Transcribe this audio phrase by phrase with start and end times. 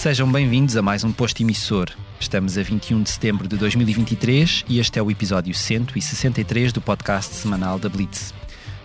[0.00, 1.90] Sejam bem-vindos a mais um posto emissor.
[2.18, 7.34] Estamos a 21 de setembro de 2023 e este é o episódio 163 do podcast
[7.34, 8.32] semanal da Blitz.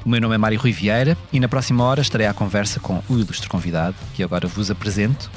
[0.05, 3.01] O meu nome é Mário Rui Vieira e na próxima hora estarei à conversa com
[3.09, 5.31] o ilustre convidado, que agora vos apresento.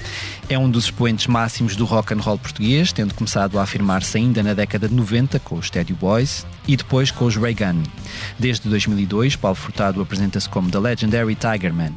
[0.46, 4.42] É um dos expoentes máximos do rock and roll português, tendo começado a afirmar-se ainda
[4.42, 7.82] na década de 90 com os Teddy Boys e depois com os Ray Gun.
[8.38, 11.92] Desde 2002, Paulo Furtado apresenta-se como The Legendary Tiger Man.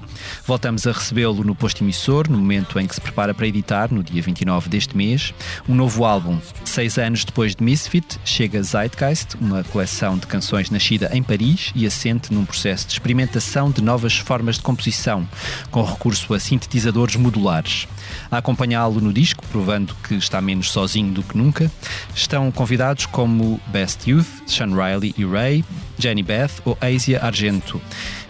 [0.46, 4.02] Voltamos a recebê-lo no posto emissor, no momento em que se prepara para editar, no
[4.02, 5.34] dia 29 deste mês,
[5.68, 6.40] um novo álbum.
[6.64, 11.86] Seis anos depois de Misfit, chega Zeitgeist, uma coleção de canções nascida em Paris e
[11.86, 15.28] assente num processo de experimentação de novas formas de composição,
[15.70, 17.88] com recurso a sintetizadores modulares.
[18.30, 21.72] A acompanhá-lo no disco, provando que está menos sozinho do que nunca,
[22.16, 25.66] estão convidados como Best Youth, Sean Riley e Ray,
[25.98, 27.82] Jenny Beth ou Asia Argento.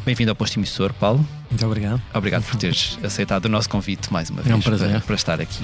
[0.06, 1.26] Bem-vindo ao posto emissor, Paulo.
[1.50, 2.02] Muito obrigado.
[2.14, 4.90] Obrigado por teres aceitado o nosso convite mais uma vez é um prazer.
[4.90, 5.64] Para, para estar aqui.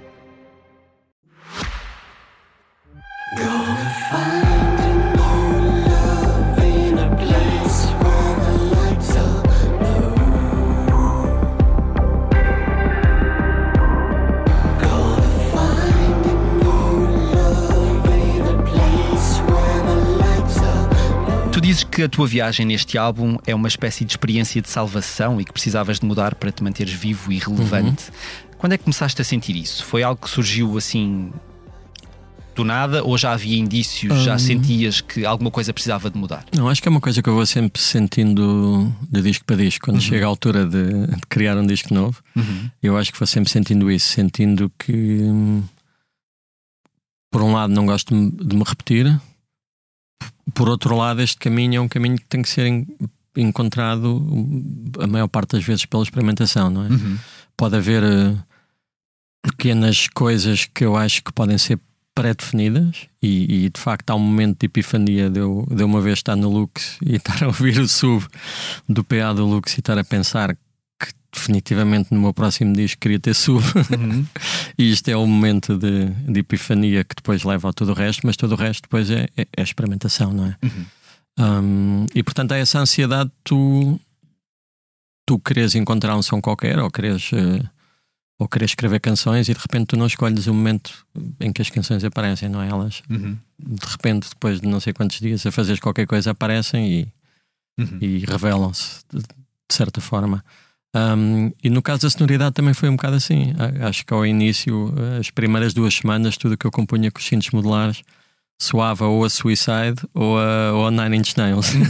[21.91, 25.51] Que a tua viagem neste álbum é uma espécie de experiência de salvação e que
[25.51, 28.09] precisavas de mudar para te manteres vivo e relevante.
[28.09, 28.51] Uhum.
[28.57, 29.83] Quando é que começaste a sentir isso?
[29.83, 31.31] Foi algo que surgiu assim
[32.55, 36.45] do nada ou já havia indícios, já sentias que alguma coisa precisava de mudar?
[36.55, 39.85] Não, acho que é uma coisa que eu vou sempre sentindo de disco para disco.
[39.85, 40.01] Quando uhum.
[40.01, 42.69] chega a altura de, de, criar um disco novo, uhum.
[42.81, 45.21] eu acho que vou sempre sentindo isso, sentindo que
[47.31, 49.19] por um lado não gosto de me repetir,
[50.53, 52.85] por outro lado, este caminho é um caminho que tem que ser
[53.35, 54.21] encontrado
[54.99, 56.89] a maior parte das vezes pela experimentação, não é?
[56.89, 57.17] Uhum.
[57.55, 58.37] Pode haver uh,
[59.41, 61.79] pequenas coisas que eu acho que podem ser
[62.13, 66.19] pré-definidas e, e, de facto há um momento de epifania de eu, de uma vez
[66.19, 68.25] estar no Lux e estar a ouvir o sub
[68.87, 70.55] do PA do Lux e estar a pensar
[71.33, 73.63] definitivamente no meu próximo disco queria ter sub
[73.97, 74.25] uhum.
[74.77, 78.21] e isto é o momento de, de, epifania que depois leva a tudo o resto,
[78.25, 80.57] mas todo o resto depois é, é, é experimentação, não é?
[80.63, 80.85] Uhum.
[81.39, 83.99] Um, e portanto há essa ansiedade tu
[85.25, 87.69] tu queres encontrar um som qualquer ou queres uh,
[88.41, 91.05] ou queres escrever canções e de repente tu não escolhes o momento
[91.39, 92.69] em que as canções aparecem, não é?
[92.69, 93.37] Elas uhum.
[93.59, 97.07] de repente, depois de não sei quantos dias a fazeres qualquer coisa, aparecem e,
[97.79, 97.99] uhum.
[98.01, 100.43] e revelam-se de, de, certa forma.
[100.93, 103.53] Um, e no caso da sonoridade também foi um bocado assim.
[103.81, 107.49] Acho que ao início, as primeiras duas semanas, tudo que eu compunha com os cintos
[107.51, 108.03] modulares
[108.61, 111.73] soava ou a Suicide ou a, ou a Nine Inch Nails.
[111.73, 111.81] Uhum.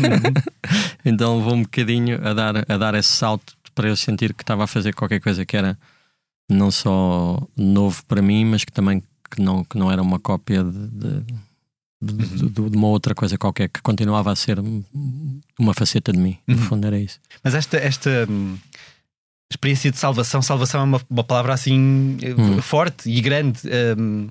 [1.04, 4.64] então levou um bocadinho a dar, a dar esse salto para eu sentir que estava
[4.64, 5.78] a fazer qualquer coisa que era
[6.50, 10.64] não só novo para mim, mas que também que não, que não era uma cópia
[10.64, 11.24] de, de,
[12.02, 14.60] de, de, uma outra coisa qualquer, que continuava a ser
[15.58, 16.38] uma faceta de mim.
[16.46, 16.62] No uhum.
[16.64, 17.20] fundo, era isso.
[17.44, 18.58] Mas esta, esta hum,
[19.52, 22.62] experiência de salvação, salvação é uma, uma palavra assim hum.
[22.62, 23.60] forte e grande.
[23.98, 24.30] Um,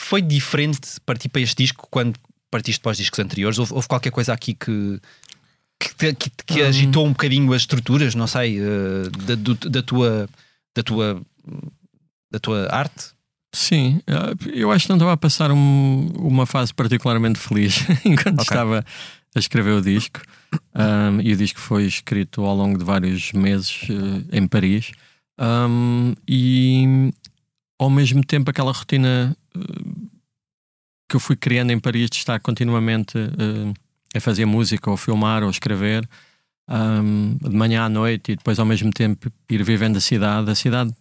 [0.00, 2.18] foi diferente partir para este disco quando
[2.50, 3.58] partiste para os discos anteriores?
[3.58, 5.00] Houve, houve qualquer coisa aqui que.
[5.78, 6.66] Que, que, que hum.
[6.66, 10.28] agitou um bocadinho as estruturas, não sei, uh, da, do, da tua
[10.76, 11.22] da tua
[12.30, 13.12] da tua arte?
[13.52, 18.40] Sim, eh, eu acho que não estava a passar um, uma fase particularmente feliz enquanto
[18.40, 18.42] okay.
[18.42, 18.84] estava
[19.34, 20.20] a escrever o disco.
[20.74, 24.92] Um, e o disco foi escrito ao longo de vários meses uh, em Paris.
[25.38, 27.12] Um, e
[27.78, 30.10] ao mesmo tempo, aquela rotina uh,
[31.08, 33.74] que eu fui criando em Paris de estar continuamente uh,
[34.14, 36.08] a fazer música, ou filmar, ou escrever,
[36.68, 40.50] um, de manhã à noite, e depois ao mesmo tempo ir vivendo a cidade.
[40.50, 40.94] A cidade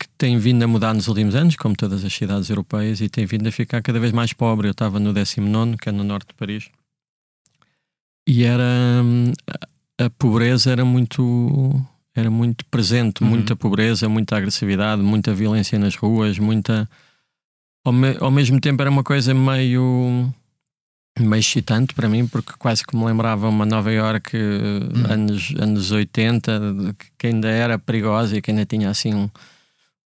[0.00, 3.26] que tem vindo a mudar nos últimos anos, como todas as cidades europeias, e tem
[3.26, 4.68] vindo a ficar cada vez mais pobre.
[4.68, 6.68] Eu estava no 19, que é no norte de Paris,
[8.28, 9.02] e era.
[9.98, 11.82] A pobreza era muito.
[12.14, 13.30] era muito presente, uhum.
[13.30, 16.88] muita pobreza, muita agressividade, muita violência nas ruas, muita.
[17.82, 18.16] Ao, me...
[18.20, 20.30] ao mesmo tempo era uma coisa meio
[21.18, 25.12] meio excitante para mim, porque quase que me lembrava uma Nova York hum.
[25.12, 29.28] anos, anos 80, que ainda era perigosa e que ainda tinha assim um,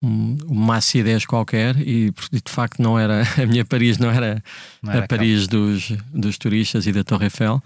[0.02, 4.42] um, uma acidez qualquer, e de facto não era a minha Paris, não era,
[4.82, 7.62] não era a Paris dos, dos turistas e da Torre Eiffel.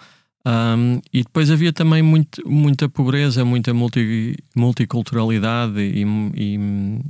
[0.48, 6.04] Um, e depois havia também muito, muita pobreza, muita multi, multiculturalidade e,
[6.36, 6.60] e,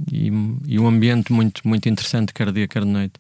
[0.09, 0.31] e,
[0.67, 3.13] e, um ambiente muito, muito interessante, quer dia, quer noite.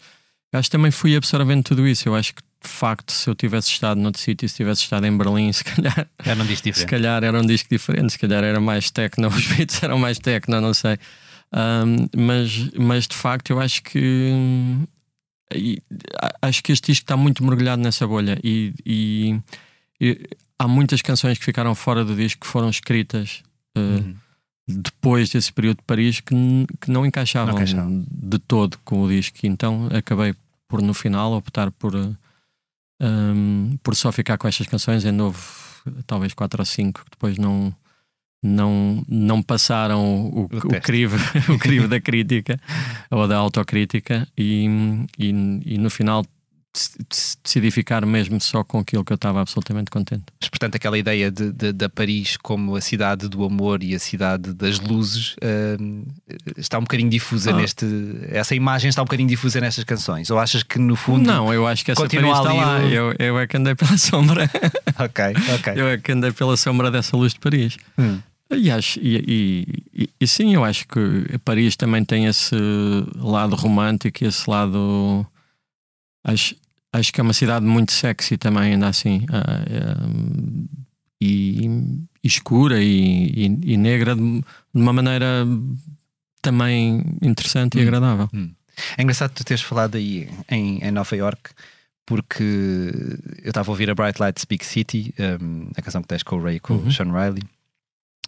[0.53, 2.07] Acho que também fui absorvendo tudo isso.
[2.07, 5.15] Eu acho que de facto, se eu tivesse estado noutro sítio, se tivesse estado em
[5.15, 6.79] Berlim, se calhar era um disco diferente.
[6.79, 10.17] Se calhar era um disco diferente, se calhar era mais techno, os beats eram mais
[10.17, 10.97] techno, não sei.
[11.53, 14.31] Um, mas, mas de facto, eu acho que
[16.41, 18.73] acho que este disco está muito mergulhado nessa bolha e,
[19.99, 20.27] e,
[20.57, 23.43] há muitas canções que ficaram fora do disco que foram escritas
[23.77, 24.15] uh, uhum.
[24.67, 26.35] depois desse período de Paris que,
[26.81, 29.37] que não, encaixavam não encaixavam de todo com o disco.
[29.43, 30.33] Então acabei
[30.67, 32.15] por no final optar por uh,
[33.01, 35.05] um, por só ficar com estas canções.
[35.05, 35.65] é novo
[36.05, 37.73] talvez quatro ou cinco, que depois não,
[38.43, 41.17] não, não passaram o, o, o, crivo,
[41.53, 42.59] o crivo da crítica
[43.09, 44.65] ou da autocrítica, e,
[45.17, 45.29] e,
[45.65, 46.25] e no final
[47.43, 50.23] decidi ficar mesmo só com aquilo que eu estava absolutamente contente.
[50.39, 53.99] Mas, portanto, aquela ideia de, de, de, Paris como a cidade do amor e a
[53.99, 56.05] cidade das luzes uh,
[56.57, 57.53] está um bocadinho difusa ah.
[57.53, 57.85] neste.
[58.29, 60.29] Essa imagem está um bocadinho difusa nestas canções?
[60.29, 61.25] Ou achas que no fundo.
[61.25, 62.79] Não, eu acho que essa Paris está lá.
[62.79, 62.87] O...
[62.87, 64.49] Eu, eu é que andei pela sombra.
[64.99, 65.25] ok,
[65.55, 65.73] ok.
[65.75, 67.77] Eu é que andei pela sombra dessa luz de Paris.
[67.97, 68.19] Hum.
[68.51, 72.55] E, acho, e, e, e, sim, eu acho que Paris também tem esse
[73.15, 75.25] lado romântico, esse lado.
[76.23, 76.55] Acho,
[76.99, 79.25] acho que é uma cidade muito sexy também, ainda assim.
[79.25, 80.67] Uh,
[81.21, 81.65] e,
[82.23, 84.43] e, escura e, e, negra de,
[84.73, 85.45] uma maneira
[86.41, 88.29] também interessante hum, e agradável.
[88.33, 88.51] Hum.
[88.97, 91.51] É engraçado tu teres falado aí em, em Nova York
[92.05, 92.91] porque
[93.41, 96.35] eu estava a ouvir a Bright Lights Big City, um, a canção que tens com
[96.35, 96.87] o Ray, com uhum.
[96.87, 97.41] o Sean Riley,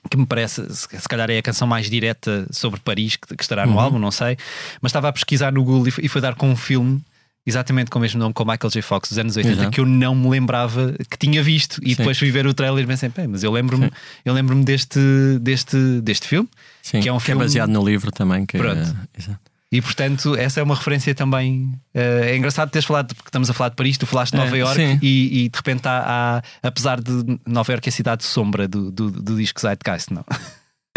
[0.10, 3.68] que me parece, se calhar é a canção mais direta sobre Paris que, que estará
[3.68, 3.80] no uhum.
[3.80, 4.36] álbum, não sei,
[4.82, 7.04] mas estava a pesquisar no Google e foi dar com um filme
[7.48, 8.82] exatamente com o mesmo nome, com Michael J.
[8.82, 9.72] Fox dos anos 80, Exato.
[9.72, 11.80] que eu não me lembrava que tinha visto.
[11.82, 11.96] E Sim.
[11.96, 13.90] depois fui ver o trailer e pensei, mas eu lembro-me
[14.26, 15.00] eu lembro deste,
[15.40, 16.50] deste, deste filme,
[16.82, 17.42] Sim, que é um que é filme.
[17.42, 18.46] É baseado no livro também.
[18.46, 18.96] Que Pronto.
[19.18, 19.36] É...
[19.72, 21.64] E portanto, essa é uma referência também.
[21.96, 24.56] Uh, é engraçado teres falado, porque estamos a falar de Paris, tu falaste de Nova
[24.56, 28.24] é, York e, e, de repente há, há, apesar de Nova York é a cidade
[28.26, 30.26] sombra do, do, do disco Zeitgeist, não?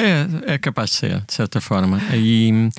[0.00, 2.00] É, é capaz de ser, de certa forma.
[2.14, 2.70] E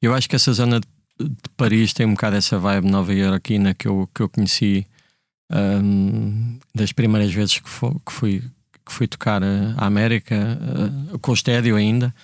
[0.00, 0.86] eu acho que essa zona de
[1.24, 4.86] de Paris tem um bocado essa vibe nova iorquina que eu, que eu conheci
[5.52, 8.42] um, das primeiras vezes que, fui, que fui,
[8.84, 10.58] que fui tocar à América,
[11.12, 12.14] uh, com o estédio ainda.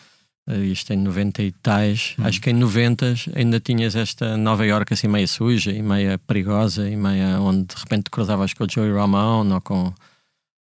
[0.49, 2.15] Uh, isto em 90 e tais.
[2.19, 2.27] Uhum.
[2.27, 6.89] Acho que em 90 ainda tinhas esta Nova York assim meio suja e meia perigosa
[6.89, 9.93] e meia onde de repente cruzavas com o Joey Ramone ou com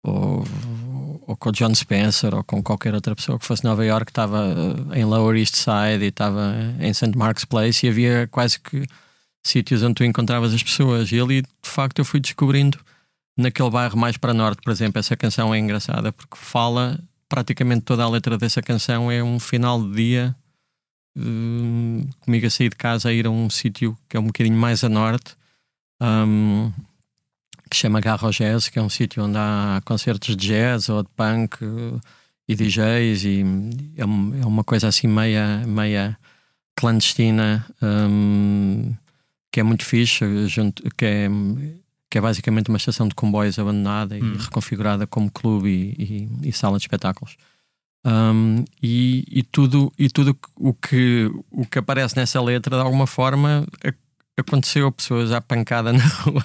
[0.03, 0.45] ou,
[1.31, 4.49] ou com o John Spencer ou com qualquer outra pessoa que fosse Nova York, estava
[4.93, 7.17] eh, em Lower East Side e estava em St.
[7.17, 8.85] Mark's Place e havia quase que
[9.41, 11.13] sítios onde tu encontravas as pessoas.
[11.13, 12.81] E ali, de facto, eu fui descobrindo
[13.39, 14.99] naquele bairro mais para norte, por exemplo.
[14.99, 16.99] Essa canção é engraçada porque fala
[17.29, 20.37] praticamente toda a letra dessa canção é um final de dia.
[21.17, 24.57] Uh, comigo a sair de casa a ir a um sítio que é um bocadinho
[24.57, 25.37] mais a norte
[26.01, 26.73] um,
[27.71, 31.09] que chama Garro Jazz, que é um sítio onde há concertos de jazz ou de
[31.17, 31.59] punk
[32.49, 33.45] e DJs e
[33.97, 36.19] é, é uma coisa assim meia, meia
[36.75, 38.93] clandestina um,
[39.53, 41.29] que é muito fixe, junto, que, é,
[42.11, 44.37] que é basicamente uma estação de comboios abandonada e hum.
[44.37, 47.37] reconfigurada como clube e, e, e sala de espetáculos.
[48.05, 53.07] Um, e, e, tudo, e tudo o, que, o que aparece nessa letra, de alguma
[53.07, 53.67] forma,
[54.37, 56.43] aconteceu a pessoas à pancada na rua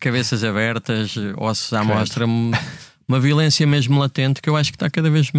[0.00, 5.10] cabeças abertas, ossos à mostra, uma violência mesmo latente que eu acho que está cada
[5.10, 5.30] vez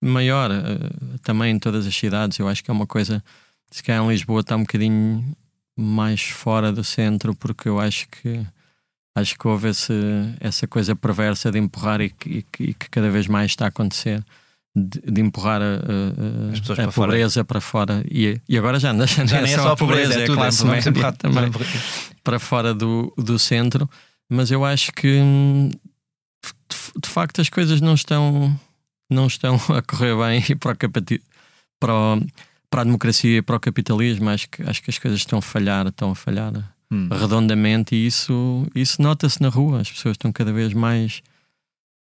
[0.00, 2.38] maior uh, também em todas as cidades.
[2.38, 3.22] Eu acho que é uma coisa,
[3.70, 5.24] se calhar em Lisboa está um bocadinho
[5.76, 8.46] mais fora do centro, porque eu acho que
[9.14, 9.94] acho que houve esse,
[10.40, 14.22] essa coisa perversa de empurrar e que, e que cada vez mais está a acontecer
[14.76, 17.44] de, de empurrar a, a, a para pobreza fora.
[17.46, 18.04] para fora.
[18.10, 20.36] E, e agora já, já, já não é, é só a pobreza, é, é tudo,
[20.36, 21.50] classe média também
[22.22, 23.88] para fora do, do centro.
[24.28, 28.54] Mas eu acho que de, de facto as coisas não estão,
[29.10, 31.22] não estão a correr bem para, o capati,
[31.80, 32.20] para, o,
[32.68, 34.28] para a democracia e para o capitalismo.
[34.28, 36.52] Acho que, acho que as coisas estão a falhar, estão a falhar
[36.90, 37.08] hum.
[37.10, 39.80] redondamente e isso, isso nota-se na rua.
[39.80, 41.22] As pessoas estão cada vez mais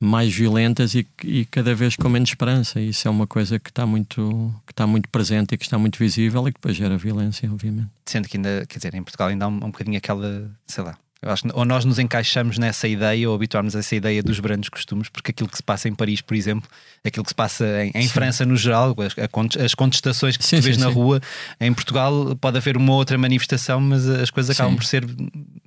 [0.03, 2.79] mais violentas e, e, cada vez com menos esperança.
[2.79, 5.77] E isso é uma coisa que está muito, que está muito presente e que está
[5.77, 7.89] muito visível e que depois gera violência, obviamente.
[8.05, 10.98] Sendo que ainda, quer dizer, em Portugal ainda há um, um bocadinho aquela, sei lá,
[11.24, 14.42] eu acho que ou nós nos encaixamos nessa ideia ou habituarmos a essa ideia dos
[14.42, 16.70] grandes costumes, porque aquilo que se passa em Paris, por exemplo,
[17.03, 20.63] aquilo que se passa em, em França no geral, as, as contestações que sim, tu
[20.63, 20.94] vês sim, na sim.
[20.94, 21.22] rua,
[21.62, 25.06] em Portugal pode haver uma outra manifestação, mas as coisas acabam por ser,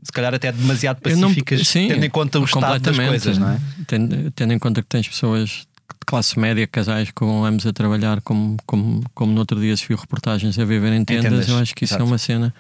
[0.03, 3.61] se calhar, até demasiado pacíficas, não, tendo em conta o estado das coisas, não é?
[3.87, 5.67] Tendo, tendo em conta que tens pessoas de
[6.07, 9.97] classe média, casais com ambos a trabalhar, como, como, como no outro dia se viu
[9.97, 11.49] reportagens a viver em tendas, Entendes?
[11.49, 12.09] eu acho que isso é Exato.
[12.09, 12.55] é uma cena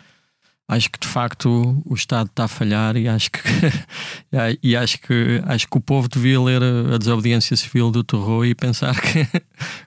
[0.68, 3.40] acho que de facto o Estado está a falhar e acho que
[4.62, 8.54] e acho que acho que o povo devia ler a desobediência civil do terror e
[8.54, 9.26] pensar que,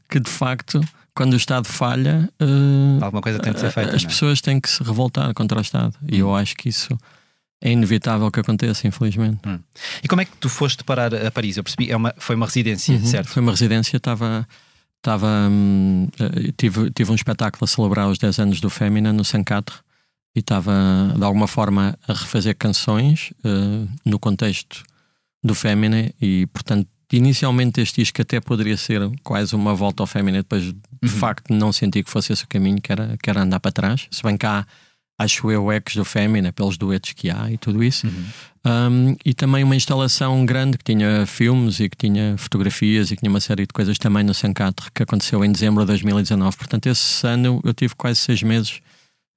[0.10, 0.82] que de facto
[1.14, 4.08] quando o Estado falha uh, alguma coisa tem de ser feita as é?
[4.08, 6.08] pessoas têm que se revoltar contra o Estado hum.
[6.10, 6.98] e eu acho que isso
[7.62, 9.42] é inevitável que aconteça, infelizmente.
[9.46, 9.60] Hum.
[10.02, 11.58] E como é que tu foste parar a Paris?
[11.58, 13.28] Eu percebi, é uma, foi uma residência, uhum, certo?
[13.28, 14.48] Foi uma residência, estava.
[14.96, 19.26] Estava, hum, eh, tive, tive um espetáculo a celebrar os 10 anos do Fémina no
[19.26, 19.76] Sancatre
[20.36, 24.84] e estava de alguma forma a refazer canções uh, no contexto
[25.44, 30.40] do Fémina e portanto inicialmente este disco até poderia ser quase uma volta ao Fémina
[30.40, 31.10] depois de uhum.
[31.10, 34.08] facto não senti que fosse esse o caminho que era, que era andar para trás.
[34.12, 34.66] Se bem que há
[35.18, 38.08] acho eu ecos do Fémina pelos duetos que há e tudo isso.
[38.08, 38.26] Uhum.
[38.66, 43.22] um, e também uma instalação grande que tinha filmes e que tinha fotografias e que
[43.22, 46.88] tinha uma série de coisas também no Sancatre que aconteceu em dezembro de 2019 portanto
[46.88, 48.80] esse ano eu tive quase seis meses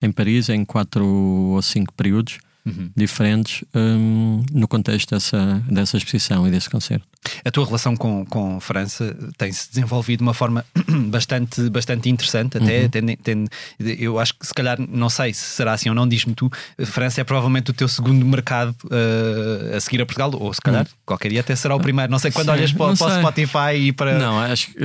[0.03, 2.91] em Paris, em quatro ou cinco períodos uhum.
[2.97, 7.07] diferentes, um, no contexto dessa, dessa exposição e desse concerto.
[7.45, 10.65] A tua relação com, com França tem-se desenvolvido de uma forma
[11.09, 12.83] bastante, bastante interessante, até.
[12.83, 12.89] Uhum.
[12.89, 13.47] Tem, tem,
[13.79, 16.51] eu acho que, se calhar, não sei se será assim ou não, diz-me tu,
[16.85, 20.83] França é provavelmente o teu segundo mercado uh, a seguir a Portugal, ou se calhar,
[20.83, 20.93] uhum.
[21.07, 22.11] qualquer dia até será o primeiro.
[22.11, 24.19] Não sei quando Sim, olhas para, para o Spotify e para.
[24.19, 24.79] Não, acho que.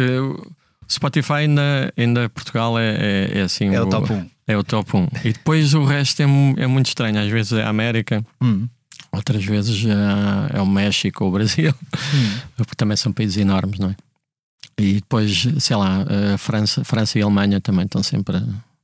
[0.89, 3.74] Spotify ainda, ainda Portugal é, é, é assim.
[3.74, 4.29] É o, o top 1.
[4.48, 5.08] É o top 1.
[5.25, 7.20] E depois o resto é, é muito estranho.
[7.20, 8.67] Às vezes é a América, hum.
[9.12, 12.39] outras vezes é, é, o México ou o Brasil, hum.
[12.56, 13.96] porque também são países enormes, não é?
[14.79, 18.38] E depois, sei lá, a França, França e a Alemanha também estão sempre.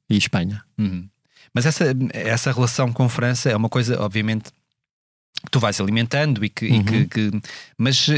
[0.09, 0.63] E Espanha.
[0.77, 1.07] Uhum.
[1.53, 4.45] Mas essa, essa relação com a França é uma coisa, obviamente,
[5.43, 6.67] que tu vais alimentando e que.
[6.67, 6.79] Uhum.
[6.79, 7.41] E que, que
[7.77, 8.09] mas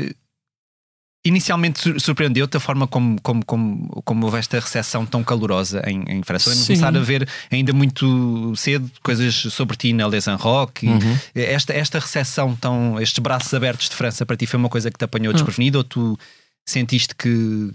[1.25, 6.21] Inicialmente surpreendeu-te a forma como, como, como, como houve esta recepção tão calorosa em, em
[6.21, 6.51] França?
[6.51, 10.85] Lembro começar a ver ainda muito cedo coisas sobre ti na Les Rock.
[10.87, 11.17] Uhum.
[11.33, 13.01] Esta, esta recepção tão.
[13.01, 15.33] estes braços abertos de França para ti foi uma coisa que te apanhou uhum.
[15.33, 16.17] desprevenido ou tu
[16.63, 17.71] sentiste que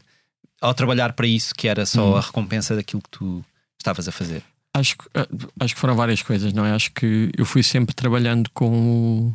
[0.61, 2.17] ao trabalhar para isso que era só uhum.
[2.17, 3.45] a recompensa daquilo que tu
[3.81, 4.45] estavas a fazer?
[4.73, 5.27] Acho, eh,
[5.59, 6.73] acho que foram várias coisas, não é?
[6.73, 9.35] Acho que eu fui sempre trabalhando com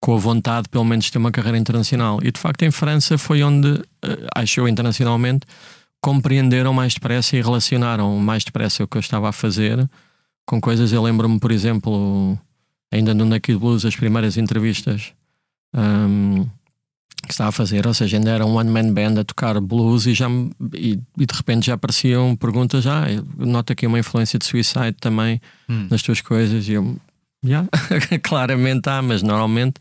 [0.00, 2.18] com a vontade, pelo menos, de ter uma carreira internacional.
[2.22, 5.46] E de facto, em França foi onde, eh, acho eu, internacionalmente,
[6.00, 9.88] compreenderam mais depressa e relacionaram mais depressa o que eu estava a fazer
[10.46, 10.92] com coisas.
[10.92, 12.38] Eu lembro-me, por exemplo,
[12.92, 15.12] ainda no Naked Blues, as primeiras entrevistas
[15.74, 16.46] um,
[17.26, 20.14] que estava a fazer, ou seja, ainda era um one-man band a tocar blues e,
[20.14, 20.28] já,
[20.74, 22.86] e, e, de repente já apareciam perguntas.
[22.86, 25.88] Ah, nota aqui uma influência de Suicide também hum.
[25.90, 26.68] nas tuas coisas.
[26.68, 26.96] E eu,
[27.44, 27.68] Yeah.
[28.22, 29.74] Claramente há, mas normalmente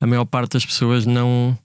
[0.00, 1.58] a maior parte das pessoas não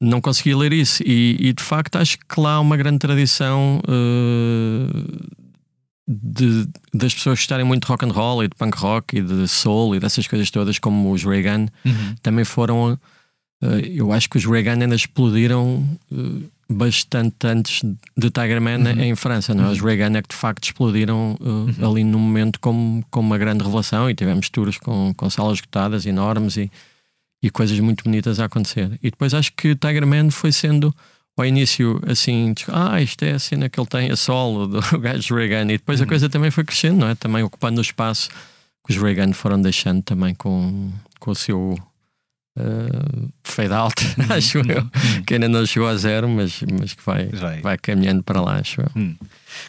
[0.00, 3.80] não conseguia ler isso e, e, de facto acho que lá há uma grande tradição
[3.86, 5.32] uh,
[6.08, 9.46] de, das pessoas gostarem muito de rock and roll e de punk rock e de
[9.46, 12.14] soul e dessas coisas todas como os Reagan uhum.
[12.20, 17.82] também foram uh, eu acho que os Reagan ainda explodiram uh, bastante antes
[18.16, 19.00] de Tiger Man uhum.
[19.00, 19.54] em França.
[19.54, 19.66] Não?
[19.66, 19.70] É?
[19.70, 19.86] Os uhum.
[19.86, 21.90] Reagan é que de facto explodiram uh, uhum.
[21.90, 26.06] ali no momento como, como uma grande revelação e tivemos tours com, com salas esgotadas
[26.06, 26.70] enormes e,
[27.42, 28.98] e coisas muito bonitas a acontecer.
[29.02, 30.94] E depois acho que Tiger Man foi sendo
[31.36, 35.34] ao início assim, ah, isto é a cena que ele tem a solo do gajo
[35.34, 36.04] Reagan, e depois uhum.
[36.04, 37.14] a coisa também foi crescendo, não é?
[37.14, 38.28] Também ocupando o espaço
[38.86, 41.78] que os Reagan foram deixando também com, com o seu
[42.58, 44.36] uh, fade out, uhum.
[44.36, 45.22] acho eu, uhum.
[45.26, 47.60] que ainda não chegou a zero, mas, mas que vai, vai.
[47.60, 48.88] vai caminhando para lá, acho eu.
[48.96, 49.14] Hum.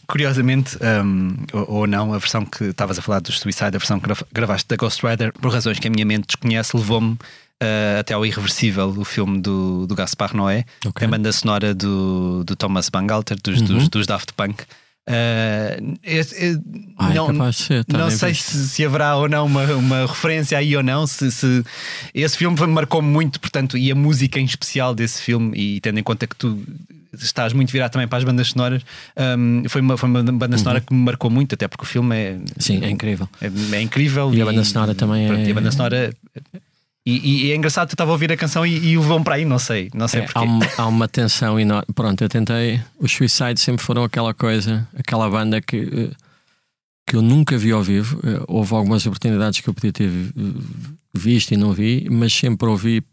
[0.07, 3.99] Curiosamente, um, ou, ou, não, a versão que estavas a falar do Suicide, a versão
[3.99, 7.17] que gravaste da Ghost Rider, por razões que a minha mente desconhece, levou-me
[7.61, 11.07] Uh, até ao Irreversível, o filme do, do Gaspar Noé, okay.
[11.07, 13.67] a banda sonora do, do Thomas Bangalter, dos, uhum.
[13.67, 14.65] dos, dos Daft Punk.
[15.05, 15.97] Uh,
[16.97, 20.83] Ai, não, ser, não sei se, se, haverá ou não uma, uma referência aí ou
[20.83, 21.05] não.
[21.05, 21.63] Se, se
[22.13, 26.03] esse filme marcou-me muito, portanto, e a música em especial desse filme, e tendo em
[26.03, 26.57] conta que tu
[27.21, 28.81] estás muito virado também para as bandas sonoras,
[29.37, 30.85] um, foi, uma, foi uma banda sonora uhum.
[30.85, 32.39] que me marcou muito, até porque o filme é.
[32.57, 33.27] Sim, é incrível.
[33.41, 34.33] É, é incrível.
[34.33, 35.47] E, e, a banda sonora também é.
[35.47, 36.13] E a banda sonora
[37.05, 39.35] E, e, é engraçado, tu estava a ouvir a canção e, e o vão para
[39.35, 40.39] aí, não sei, não sei é, porquê.
[40.39, 41.85] Há uma, há uma tensão enorme.
[41.93, 42.79] Pronto, eu tentei.
[42.97, 46.15] Os Suicide sempre foram aquela coisa, aquela banda que, eh,
[47.05, 48.21] que eu nunca vi ao vivo.
[48.23, 50.09] Eh, houve algumas oportunidades que eu podia ter
[51.13, 53.03] visto e não vi, mas sempre ouvi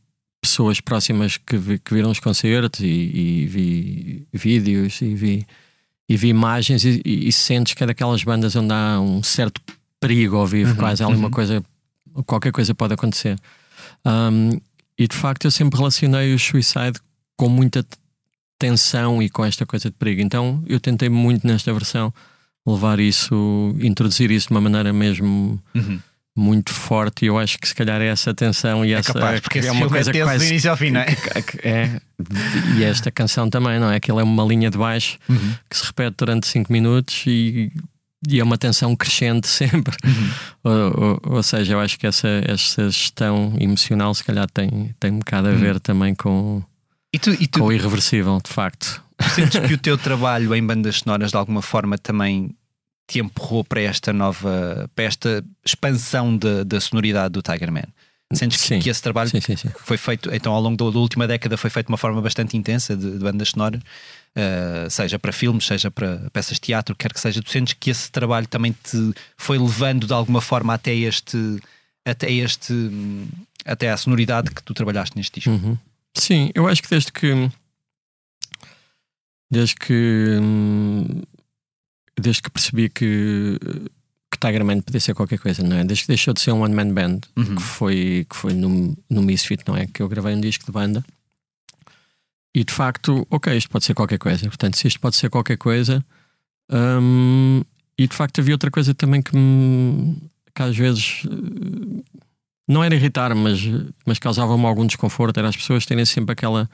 [0.40, 5.46] pessoas próximas que, vi, que viram os concertos e, e, vi vídeos e vi,
[6.08, 9.60] e vi imagens e, e, sentes que é daquelas bandas onde há um certo
[9.98, 11.14] perigo ao vivo, uhum, quase uhum.
[11.14, 11.62] uma coisa,
[12.24, 13.36] qualquer coisa pode acontecer.
[14.04, 14.60] Um,
[14.98, 16.98] e de facto eu sempre relacionei o Suicide
[17.36, 17.84] com muita
[18.58, 20.20] tensão e com esta coisa de perigo.
[20.20, 22.12] Então eu tentei muito nesta versão
[22.66, 25.60] levar isso, introduzir isso de uma maneira mesmo.
[25.74, 26.00] Uhum
[26.36, 29.40] muito forte e eu acho que se calhar é essa tensão e é essa capaz,
[29.40, 31.16] porque é uma coisa é quase do início ao fim, não é?
[31.62, 32.00] é?
[32.76, 33.96] E esta canção também, não é?
[33.96, 35.54] Aquilo é uma linha de baixo uhum.
[35.68, 37.72] que se repete durante 5 minutos e,
[38.28, 39.96] e, é uma tensão crescente sempre.
[40.04, 40.30] Uhum.
[40.64, 45.10] Ou, ou, ou, seja, eu acho que essa, essa gestão emocional se calhar tem, tem
[45.10, 45.58] um bocado a uhum.
[45.58, 46.62] ver também com,
[47.12, 49.02] e tu, e tu, com o irreversível, de facto.
[49.34, 52.54] Sentes que o teu trabalho em bandas sonoras de alguma forma também
[53.06, 57.88] te empurrou para esta nova, para esta expansão da sonoridade do Tiger Man?
[58.32, 61.26] Sentes que, que esse trabalho sim, sim, foi feito, então ao longo da, da, última
[61.26, 63.80] década foi feito de uma forma bastante intensa de, de bandas sonoras,
[64.36, 67.90] uh, seja para filmes, seja para peças de teatro, quer que seja, tu sentes que
[67.90, 71.60] esse trabalho também te foi levando de alguma forma até este,
[72.04, 72.72] até este,
[73.64, 75.50] até a sonoridade que tu trabalhaste neste disco?
[75.50, 75.76] Uhum.
[76.14, 77.50] Sim, eu acho que desde que
[79.50, 80.38] desde que
[82.20, 83.58] desde que percebi que,
[84.30, 85.84] que Tiger Man podia ser qualquer coisa, não é?
[85.84, 87.56] Desde que deixou de ser um one-man band, uhum.
[87.56, 89.86] que foi, que foi no, no Misfit, não é?
[89.86, 91.04] Que eu gravei um disco de banda.
[92.54, 94.46] E de facto, ok, isto pode ser qualquer coisa.
[94.48, 96.04] Portanto, se isto pode ser qualquer coisa.
[96.70, 97.62] Hum,
[97.96, 100.16] e de facto havia outra coisa também que, me,
[100.54, 101.22] que às vezes
[102.66, 103.60] não era irritar, mas,
[104.06, 105.38] mas causava-me algum desconforto.
[105.38, 106.68] Era as pessoas terem sempre aquela,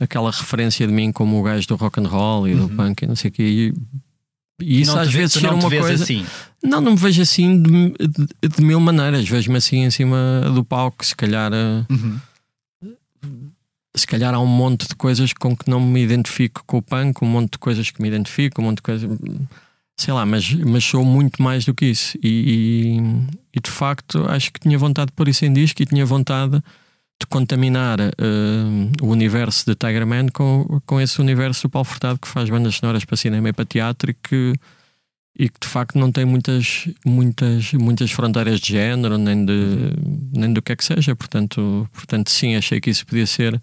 [0.00, 2.66] aquela referência de mim como o gajo do rock and roll e uhum.
[2.66, 3.42] do punk e não sei o quê.
[3.42, 3.74] E
[4.60, 6.02] e isso às vezes era uma coisa.
[6.02, 6.24] Assim.
[6.62, 9.28] Não, não me vejo assim de, de, de mil maneiras.
[9.28, 11.04] Vejo-me assim em cima do palco.
[11.04, 11.52] Se calhar.
[11.52, 12.18] Eh, uhum.
[13.96, 17.22] Se calhar há um monte de coisas com que não me identifico com o punk,
[17.22, 19.10] um monte de coisas que me identifico, um monte de coisas.
[19.98, 22.18] Sei lá, mas, mas sou muito mais do que isso.
[22.22, 25.86] E, e, e de facto acho que tinha vontade de pôr isso em disco e
[25.86, 26.62] tinha vontade
[27.18, 32.18] de contaminar uh, o universo de Tiger Man com, com esse universo do Paulo Furtado
[32.18, 34.54] que faz bandas sonoras para cinema e para teatro e que,
[35.38, 39.92] e que de facto não tem muitas, muitas, muitas fronteiras de género nem, de,
[40.32, 41.16] nem do que é que seja.
[41.16, 43.60] Portanto, portanto, sim, achei que isso podia ser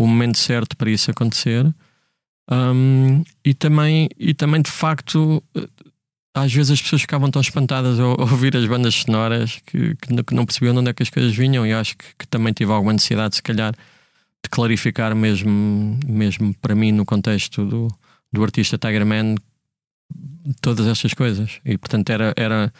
[0.00, 1.66] o momento certo para isso acontecer.
[2.50, 5.42] Um, e, também, e também de facto
[6.34, 10.46] às vezes as pessoas ficavam tão espantadas ao, ouvir as bandas sonoras que, que, não
[10.46, 12.94] percebiam de onde é que as coisas vinham e acho que, que, também tive alguma
[12.94, 17.88] necessidade, se calhar, de clarificar mesmo, mesmo para mim no contexto do,
[18.32, 19.34] do artista Tiger Man
[20.62, 21.60] todas estas coisas.
[21.62, 22.72] E portanto era, era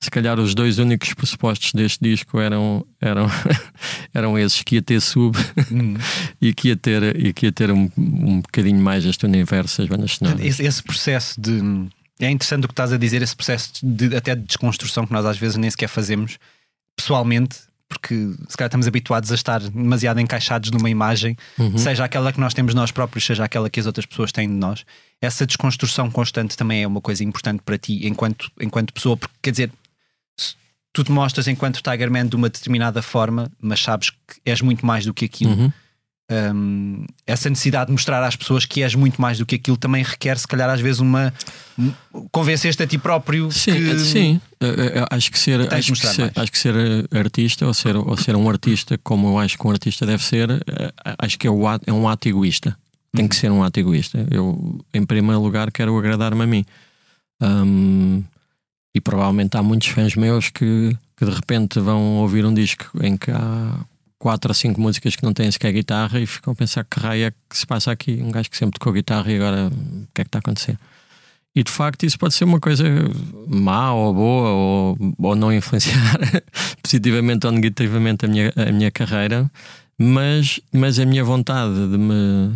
[0.00, 3.26] se calhar os dois únicos pressupostos deste disco eram, eram,
[4.14, 5.36] eram esses que ia ter sub
[5.72, 5.94] hum.
[6.40, 9.88] e que ia ter, e que ia ter um, um bocadinho mais este universo das
[9.88, 10.40] bandas sonoras.
[10.40, 11.88] Esse, esse processo de
[12.20, 15.24] é interessante o que estás a dizer, esse processo de, até de desconstrução que nós
[15.24, 16.38] às vezes nem sequer fazemos
[16.96, 17.58] pessoalmente,
[17.88, 18.14] porque
[18.48, 21.78] se calhar estamos habituados a estar demasiado encaixados numa imagem, uhum.
[21.78, 24.54] seja aquela que nós temos nós próprios, seja aquela que as outras pessoas têm de
[24.54, 24.84] nós.
[25.20, 29.52] Essa desconstrução constante também é uma coisa importante para ti enquanto, enquanto pessoa, porque quer
[29.52, 29.72] dizer,
[30.92, 34.84] tu te mostras enquanto Tiger Man de uma determinada forma, mas sabes que és muito
[34.84, 35.52] mais do que aquilo.
[35.52, 35.72] Uhum
[36.30, 40.02] um, essa necessidade de mostrar às pessoas que és muito mais do que aquilo também
[40.02, 41.32] requer, se calhar, às vezes, uma.
[42.30, 43.50] convencer-te a ti próprio.
[43.50, 44.40] Sim, que, sim.
[45.10, 46.74] acho que ser, acho que ser, acho que ser
[47.12, 50.50] artista ou ser, ou ser um artista, como eu acho que um artista deve ser,
[50.50, 52.76] eh, acho que é, o, é um ato egoísta.
[53.14, 53.28] Tem uhum.
[53.28, 54.26] que ser um ato egoísta.
[54.30, 56.64] Eu, em primeiro lugar, quero agradar-me a mim.
[57.40, 58.22] Um,
[58.94, 63.16] e provavelmente há muitos fãs meus que, que de repente vão ouvir um disco em
[63.16, 63.80] que há
[64.18, 67.26] quatro ou cinco músicas que não têm sequer guitarra e ficam a pensar que raio
[67.26, 68.20] é que se passa aqui.
[68.20, 70.78] Um gajo que sempre tocou guitarra e agora o que é que está a acontecer?
[71.54, 72.84] E de facto isso pode ser uma coisa
[73.48, 76.18] má ou boa ou, ou não influenciar
[76.82, 79.50] positivamente ou negativamente a minha, a minha carreira,
[79.98, 82.54] mas, mas a minha vontade de me,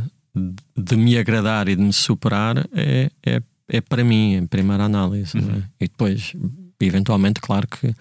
[0.77, 5.37] de me agradar e de me superar é, é, é para mim, em primeira análise.
[5.37, 5.41] É?
[5.41, 5.63] Uhum.
[5.81, 6.33] E depois,
[6.81, 7.95] eventualmente, claro que,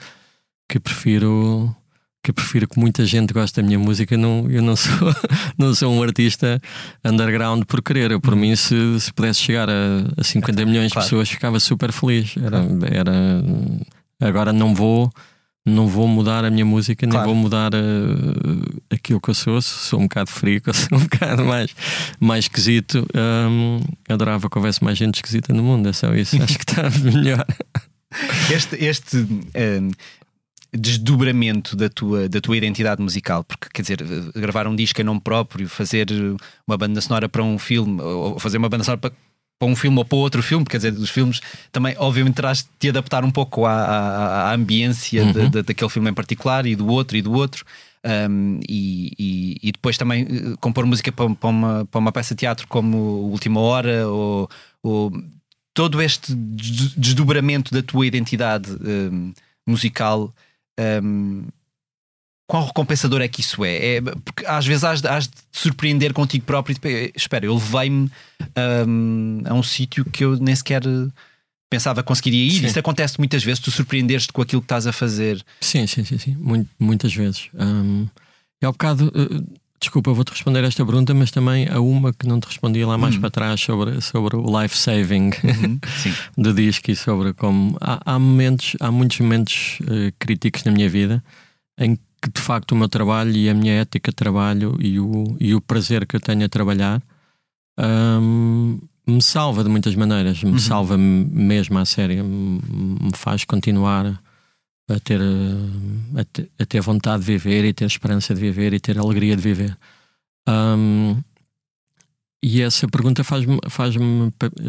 [0.67, 1.75] que prefiro
[2.23, 4.15] que prefiro que muita gente goste da minha música.
[4.15, 5.15] Não, eu não sou,
[5.57, 6.61] não sou um artista
[7.03, 8.11] underground por querer.
[8.11, 8.39] Eu, por uhum.
[8.39, 9.73] mim, se, se pudesse chegar a,
[10.17, 11.07] a 50 milhões de claro.
[11.07, 12.35] pessoas, ficava super feliz.
[12.37, 12.59] Era,
[12.95, 13.43] era,
[14.19, 15.11] agora não vou
[15.65, 17.27] não vou mudar a minha música, nem claro.
[17.27, 19.61] vou mudar uh, aquilo que eu sou.
[19.61, 21.75] Sou um bocado frio, sou um bocado mais,
[22.19, 23.05] mais esquisito.
[23.15, 26.41] Um, adorava que houvesse mais gente esquisita no mundo, é só isso.
[26.41, 27.45] Acho que está melhor.
[28.53, 29.91] Este, este um,
[30.73, 33.99] desdobramento da tua, da tua identidade musical, porque quer dizer,
[34.33, 36.07] gravar um disco em nome próprio, fazer
[36.65, 39.11] uma banda sonora para um filme, ou fazer uma banda sonora para
[39.61, 41.39] para um filme ou para outro filme, quer dizer, dos filmes
[41.71, 45.31] também, obviamente, terás de te adaptar um pouco à, à, à ambiência uhum.
[45.33, 47.63] de, de, daquele filme em particular e do outro e do outro.
[48.03, 52.33] Um, e, e, e, depois também uh, compor música para, para, uma, para uma peça
[52.33, 54.49] de teatro como Última Hora ou,
[54.81, 55.11] ou
[55.75, 59.31] todo este desdobramento da tua identidade um,
[59.67, 60.33] musical.
[61.03, 61.43] Um,
[62.51, 63.95] quão recompensador é que isso é?
[63.95, 68.11] é porque às vezes has, has de surpreender contigo próprio e tipo, espera, eu levei-me
[68.85, 70.81] um, a um sítio que eu nem sequer
[71.69, 72.59] pensava que conseguiria ir.
[72.59, 72.65] Sim.
[72.65, 75.41] Isso acontece muitas vezes, tu surpreendeste com aquilo que estás a fazer.
[75.61, 76.35] Sim, sim, sim, sim.
[76.35, 77.47] Muito, muitas vezes.
[77.53, 78.05] Um,
[78.61, 82.37] e ao bocado, uh, desculpa, vou-te responder esta pergunta, mas também a uma que não
[82.37, 83.21] te respondi lá mais uhum.
[83.21, 85.79] para trás sobre, sobre o life saving uhum.
[86.37, 90.89] do disco e sobre como há, há momentos, há muitos momentos uh, críticos na minha
[90.89, 91.23] vida
[91.79, 94.99] em que que de facto o meu trabalho e a minha ética de trabalho e
[94.99, 97.01] o, e o prazer que eu tenho a trabalhar
[97.79, 100.59] um, me salva de muitas maneiras, me uhum.
[100.59, 104.21] salva mesmo a sério, me faz continuar
[104.87, 105.19] a ter,
[106.15, 109.35] a ter, a, ter, vontade de viver e ter esperança de viver e ter alegria
[109.35, 109.77] de viver.
[110.47, 111.21] Um,
[112.43, 113.95] e essa pergunta faz-me faz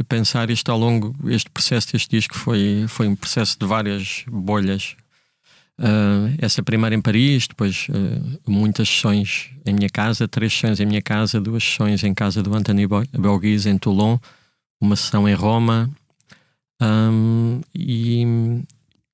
[0.09, 4.97] pensar isto ao longo, este processo deste disco foi, foi um processo de várias bolhas
[5.81, 10.87] Uh, essa primeira em Paris, depois uh, muitas sessões em minha casa, três sessões em
[10.87, 12.87] minha casa, duas sessões em casa do Anthony
[13.19, 14.19] Belguise em Toulon,
[14.81, 15.91] uma sessão em Roma
[16.81, 18.63] um, e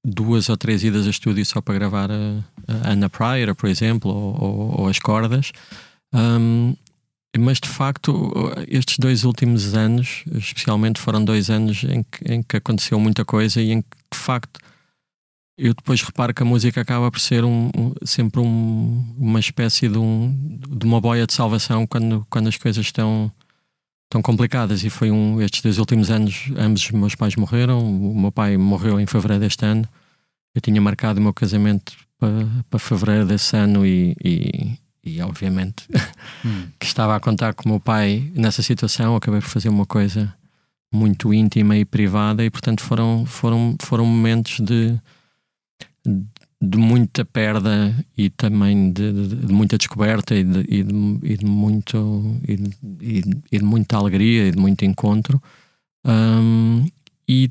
[0.05, 4.11] duas ou três idas a estúdio só para gravar a, a Anna Pryor, por exemplo,
[4.11, 5.53] ou, ou, ou as cordas.
[6.13, 6.75] Um,
[7.37, 8.33] mas de facto,
[8.67, 13.61] estes dois últimos anos, especialmente, foram dois anos em que, em que aconteceu muita coisa
[13.61, 14.59] e em que de facto
[15.59, 19.89] eu depois reparo que a música acaba por ser um, um, sempre um, uma espécie
[19.89, 23.31] de, de, uma boia de salvação quando, quando as coisas estão,
[24.05, 24.85] estão complicadas.
[24.85, 27.81] E foi um, estes dois últimos anos, ambos os meus pais morreram.
[27.81, 29.87] O meu pai morreu em fevereiro deste ano.
[30.55, 35.89] Eu tinha marcado o meu casamento para, para fevereiro desse ano e, e, e obviamente
[36.47, 36.69] hum.
[36.79, 39.17] que estava a contar com o meu pai nessa situação.
[39.17, 40.33] Acabei por fazer uma coisa
[40.95, 44.99] muito íntima e privada e portanto foram, foram, foram momentos de
[46.61, 50.81] de muita perda e também de, de, de muita descoberta e de, e
[51.23, 53.23] e de muito e
[53.59, 55.41] de, muita alegria e de muito encontro.
[56.05, 56.87] Um,
[57.29, 57.49] e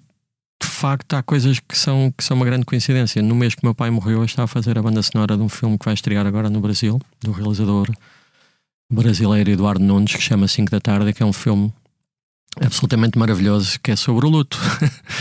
[0.62, 3.22] de facto há coisas que são, que são uma grande coincidência.
[3.22, 5.50] No mês que meu pai morreu eu estava a fazer a banda sonora de um
[5.50, 7.89] filme que vai estrear agora no Brasil do realizador
[8.91, 11.74] brasileiro Eduardo Nunes que chama 5 da tarde que é um filme
[12.62, 14.58] absolutamente maravilhoso que é sobre o luto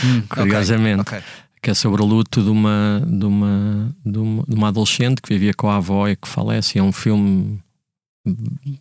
[0.04, 1.02] hum, curiosamente.
[1.02, 4.68] okay, okay que é sobre o luto de uma, de uma, de uma, de uma
[4.68, 6.78] adolescente que vivia com a avó e que falece.
[6.78, 7.60] É um filme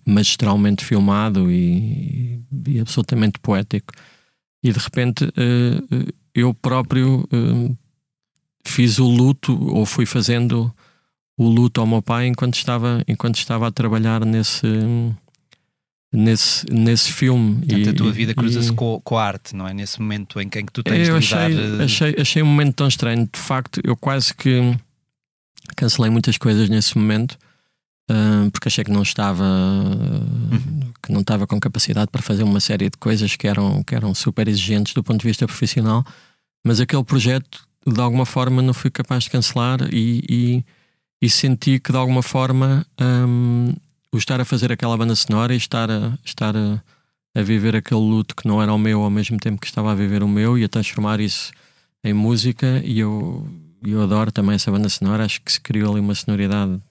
[0.05, 3.91] magistralmente filmado e, e absolutamente poético.
[4.63, 7.75] E de repente uh, eu próprio uh,
[8.63, 10.71] fiz o luto, ou fui fazendo
[11.35, 14.67] o luto ao meu pai enquanto estava, enquanto estava a trabalhar nesse
[16.11, 17.55] nesse, nesse filme.
[17.55, 19.73] Portanto, e, a tua vida cruza-se com, com, a arte, não é?
[19.73, 21.45] Nesse momento em que, em que tu tens eu de lidar...
[21.45, 23.29] achei, achei, achei um momento tão estranho.
[23.31, 24.75] De facto, eu quase que
[25.75, 27.37] cancelei muitas coisas nesse momento.
[28.09, 32.59] Uh, porque achei que não estava uh, que não estava com capacidade para fazer uma
[32.59, 36.05] série de coisas que eram, que eram super exigentes do ponto de vista profissional
[36.65, 40.65] mas aquele projeto de alguma forma não fui capaz de cancelar e, e,
[41.21, 43.71] e senti que de alguma forma um,
[44.11, 46.81] o estar a fazer aquela banda sonora e estar a, estar a,
[47.35, 49.95] a viver aquele luto que não era o meu ao mesmo tempo que estava a
[49.95, 51.51] viver o meu e a transformar isso
[52.03, 52.81] em música.
[52.83, 53.47] E eu,
[53.83, 56.81] eu adoro também essa banda sonora, acho que se criou ali uma sonoridade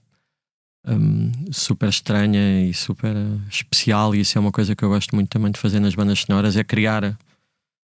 [0.87, 3.16] um, super estranha e super
[3.50, 4.14] especial.
[4.14, 6.57] E isso é uma coisa que eu gosto muito também de fazer nas bandas sonoras,
[6.57, 7.16] é criar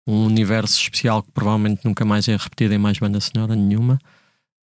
[0.07, 3.98] um universo especial que provavelmente nunca mais é repetido em mais banda sonora nenhuma.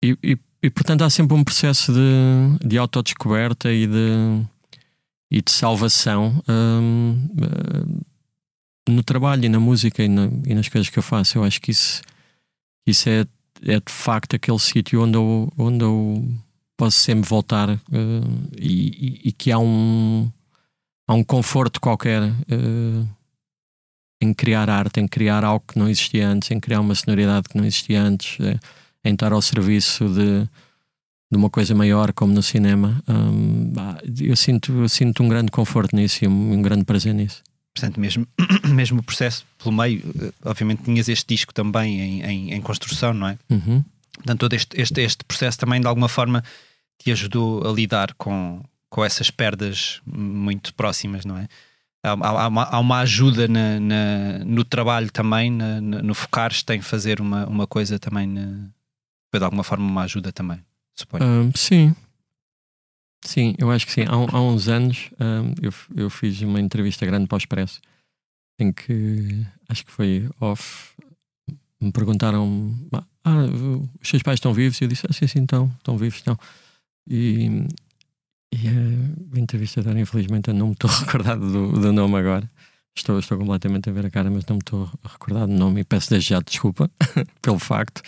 [0.04, 4.42] E, e e portanto há sempre um processo de, de autodescoberta e de,
[5.30, 7.18] e de salvação um,
[8.88, 11.38] no trabalho e na música e, na, e, nas coisas que eu faço.
[11.38, 12.00] Eu acho que isso,
[12.86, 13.26] isso é,
[13.64, 16.24] é de facto aquele sítio onde eu, onde eu
[16.76, 17.78] posso sempre voltar uh,
[18.56, 20.30] e, e, que há um,
[21.08, 22.22] há um conforto qualquer
[24.20, 27.56] em criar arte, em criar algo que não existia antes, em criar uma sonoridade que
[27.56, 28.38] não existia antes.
[28.38, 28.60] Uh,
[29.04, 30.48] em estar ao serviço de,
[31.30, 33.02] de uma coisa maior como no cinema.
[33.08, 33.72] Um,
[34.20, 37.42] eu, sinto, eu sinto um grande conforto nisso e um, um grande prazer nisso.
[37.74, 38.26] Portanto, mesmo,
[38.68, 43.14] mesmo o processo pelo meio, eh, obviamente tinhas este disco também em, em, em construção,
[43.14, 43.38] não é?
[43.48, 43.82] Uhum.
[44.14, 46.44] Portanto, todo este, este, este processo também de alguma forma
[46.98, 51.48] te ajudou a lidar com, com essas perdas muito próximas, não é?
[52.04, 56.80] Há, há, uma, há uma, ajuda na, na, no trabalho também, na, no focares em
[56.80, 58.26] fazer uma, uma coisa também,
[59.32, 60.60] foi de alguma forma uma ajuda também,
[60.94, 61.24] suponho.
[61.24, 61.96] Um, sim,
[63.24, 64.02] sim, eu acho que sim.
[64.02, 67.80] Há, há uns anos um, eu, eu fiz uma entrevista grande para o Expresso
[68.58, 70.94] em que acho que foi off.
[71.80, 72.74] Me perguntaram:
[73.24, 73.46] Ah,
[74.00, 74.78] os seus pais estão vivos?
[74.80, 76.38] E eu disse: Ah, sim, sim, estão, estão vivos, estão.
[77.08, 77.66] E,
[78.52, 82.48] e a entrevistadora, infelizmente, eu não me estou recordado do, do nome agora.
[82.94, 85.80] Estou, estou completamente a ver a cara, mas não me estou a recordar do nome
[85.80, 86.90] e peço desde já desculpa
[87.40, 88.02] pelo facto.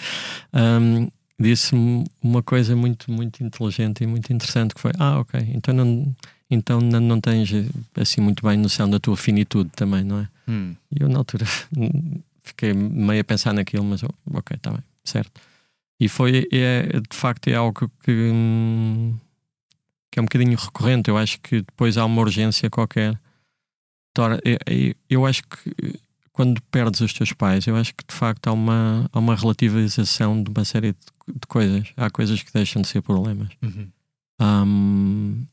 [0.53, 5.75] Um, Disse-me uma coisa muito, muito inteligente e muito interessante que foi: Ah, ok, então
[5.75, 6.15] não,
[6.49, 7.51] então não, não tens
[7.97, 10.29] assim muito bem noção da tua finitude também, não é?
[10.47, 10.77] Hum.
[10.93, 11.45] E eu na altura
[12.43, 15.41] fiquei meio a pensar naquilo, mas eu, ok, está bem, certo.
[15.99, 18.13] E foi, é, de facto, é algo que,
[20.11, 21.09] que é um bocadinho recorrente.
[21.11, 23.19] Eu acho que depois há uma urgência qualquer.
[24.45, 25.99] Eu, eu acho que
[26.33, 30.43] quando perdes os teus pais, eu acho que de facto há uma, há uma relativização
[30.43, 30.99] de uma série de,
[31.29, 31.93] de coisas.
[31.97, 33.51] Há coisas que deixam de ser problemas.
[33.63, 33.89] Uhum.
[34.41, 35.47] Um,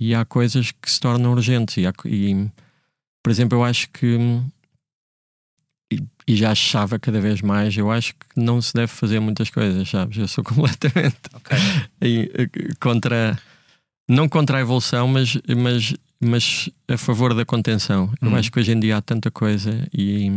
[0.00, 1.76] e há coisas que se tornam urgentes.
[1.76, 2.50] E, há, e
[3.22, 4.18] por exemplo, eu acho que
[5.92, 9.50] e, e, já achava cada vez mais, eu acho que não se deve fazer muitas
[9.50, 10.18] coisas, sabes?
[10.18, 12.58] Eu sou completamente okay.
[12.80, 13.38] contra,
[14.08, 18.12] não contra a evolução, mas, mas, mas a favor da contenção.
[18.20, 18.36] Eu uhum.
[18.36, 20.30] acho que hoje em dia há tanta coisa e,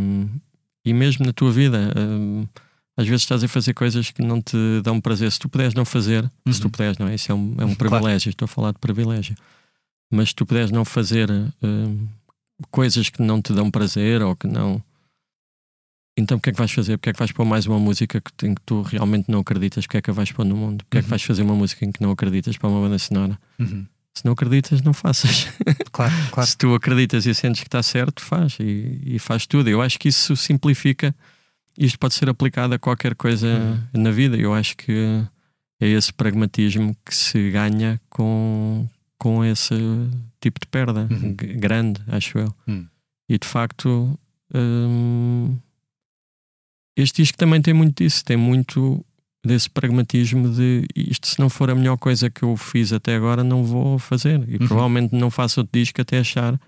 [0.86, 2.48] e mesmo na tua vida, hum,
[2.96, 5.32] às vezes estás a fazer coisas que não te dão prazer.
[5.32, 6.54] Se tu puderes não fazer, uhum.
[6.54, 6.72] se tu uhum.
[6.72, 7.16] puderes, não é?
[7.16, 8.30] Isso é um, é um privilégio, claro.
[8.30, 9.36] estou a falar de privilégio.
[10.10, 11.30] Mas se tu puderes não fazer
[11.62, 12.08] hum,
[12.72, 14.82] coisas que não te dão prazer ou que não
[16.16, 16.98] então o que é que vais fazer?
[16.98, 19.86] Porque é que vais pôr mais uma música que, em que tu realmente não acreditas?
[19.86, 20.84] Porque é que vais pôr no mundo?
[20.86, 21.00] Porque uhum.
[21.00, 21.10] é que uhum.
[21.10, 23.38] vais fazer uma música em que não acreditas para uma banda sonora?
[23.60, 23.86] Uhum.
[24.14, 25.48] Se não acreditas, não faças.
[25.92, 26.50] Claro, claro.
[26.50, 29.70] Se tu acreditas e sentes que está certo, faz e, e, faz tudo.
[29.70, 31.16] Eu acho que isso simplifica.
[31.78, 33.48] Isto pode ser aplicado a qualquer coisa
[33.94, 34.02] uhum.
[34.02, 34.36] na vida.
[34.36, 35.24] Eu acho que
[35.80, 39.76] é esse pragmatismo que se ganha com, com esse
[40.42, 41.36] tipo de perda uhum.
[41.36, 42.56] grande, acho eu.
[42.68, 42.88] Uhum.
[43.30, 44.20] E de facto.
[44.52, 45.56] Hum,
[46.96, 49.04] este disco também tem muito disso, tem muito
[49.46, 53.44] desse pragmatismo de isto se não for a melhor coisa que eu fiz até agora,
[53.44, 54.48] não vou fazer.
[54.48, 54.68] E uhum.
[54.68, 56.60] provavelmente não faço outro disco até achar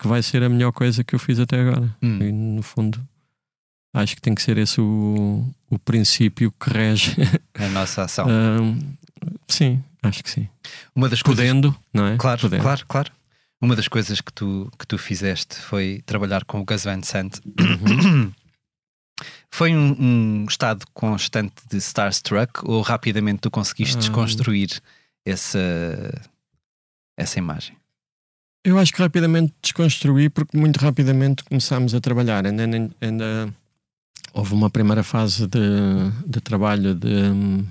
[0.00, 1.94] que vai ser a melhor coisa que eu fiz até agora.
[2.02, 2.22] Uhum.
[2.22, 3.00] E no fundo,
[3.94, 7.14] acho que tem que ser esse o, o princípio que rege
[7.54, 8.26] a nossa ação.
[9.46, 10.48] sim, acho que sim.
[10.94, 11.88] Uma das Podendo, coisas...
[11.92, 12.16] não é?
[12.16, 12.62] Claro, Podendo.
[12.62, 13.12] claro, claro.
[13.60, 17.40] Uma das coisas que tu, que tu fizeste foi trabalhar com o Gus Van Sant.
[17.44, 18.32] Uhum.
[19.50, 24.80] Foi um, um, estado constante de starstruck ou rapidamente tu conseguiste desconstruir
[25.24, 25.58] essa,
[27.16, 27.76] essa imagem?
[28.64, 32.44] Eu acho que rapidamente desconstruí porque muito rapidamente começámos a trabalhar.
[32.44, 32.64] Ainda,
[33.00, 33.54] ainda
[34.34, 35.58] houve uma primeira fase de,
[36.26, 37.66] de trabalho de um,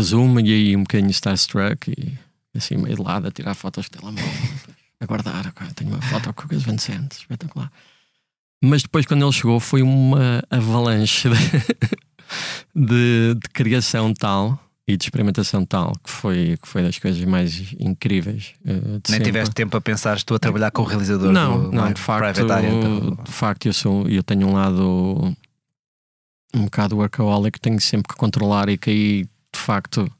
[0.00, 2.18] Zoom e aí um bocadinho starstruck e
[2.56, 4.24] assim meio de lado a tirar fotos o telemóvel,
[5.00, 5.46] a guardar.
[5.48, 7.72] Okay, tenho uma foto com o Sant, espetacular.
[8.62, 11.36] Mas depois, quando ele chegou, foi uma avalanche de,
[12.86, 17.74] de, de criação tal e de experimentação tal que foi, que foi das coisas mais
[17.78, 18.54] incríveis.
[18.64, 19.24] Uh, Nem sempre.
[19.24, 22.44] tiveste tempo a pensar, estou a trabalhar com o realizador não, do não, de facto,
[23.24, 25.36] de facto eu, sou, eu tenho um lado
[26.54, 30.10] um bocado workaholic, tenho sempre que controlar e que aí de facto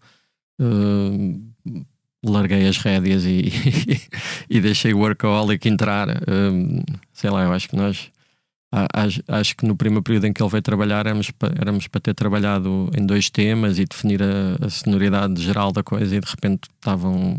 [0.61, 1.83] uh,
[2.25, 3.53] larguei as rédeas e,
[4.49, 6.09] e, deixei o workaholic entrar.
[6.09, 8.12] Uh, sei lá, eu acho que nós
[8.95, 11.31] Acho, acho, que no primeiro período em que ele veio trabalhar éramos,
[11.61, 16.17] éramos para ter trabalhado em dois temas e definir a, a sonoridade geral da coisa
[16.17, 17.37] e de repente estavam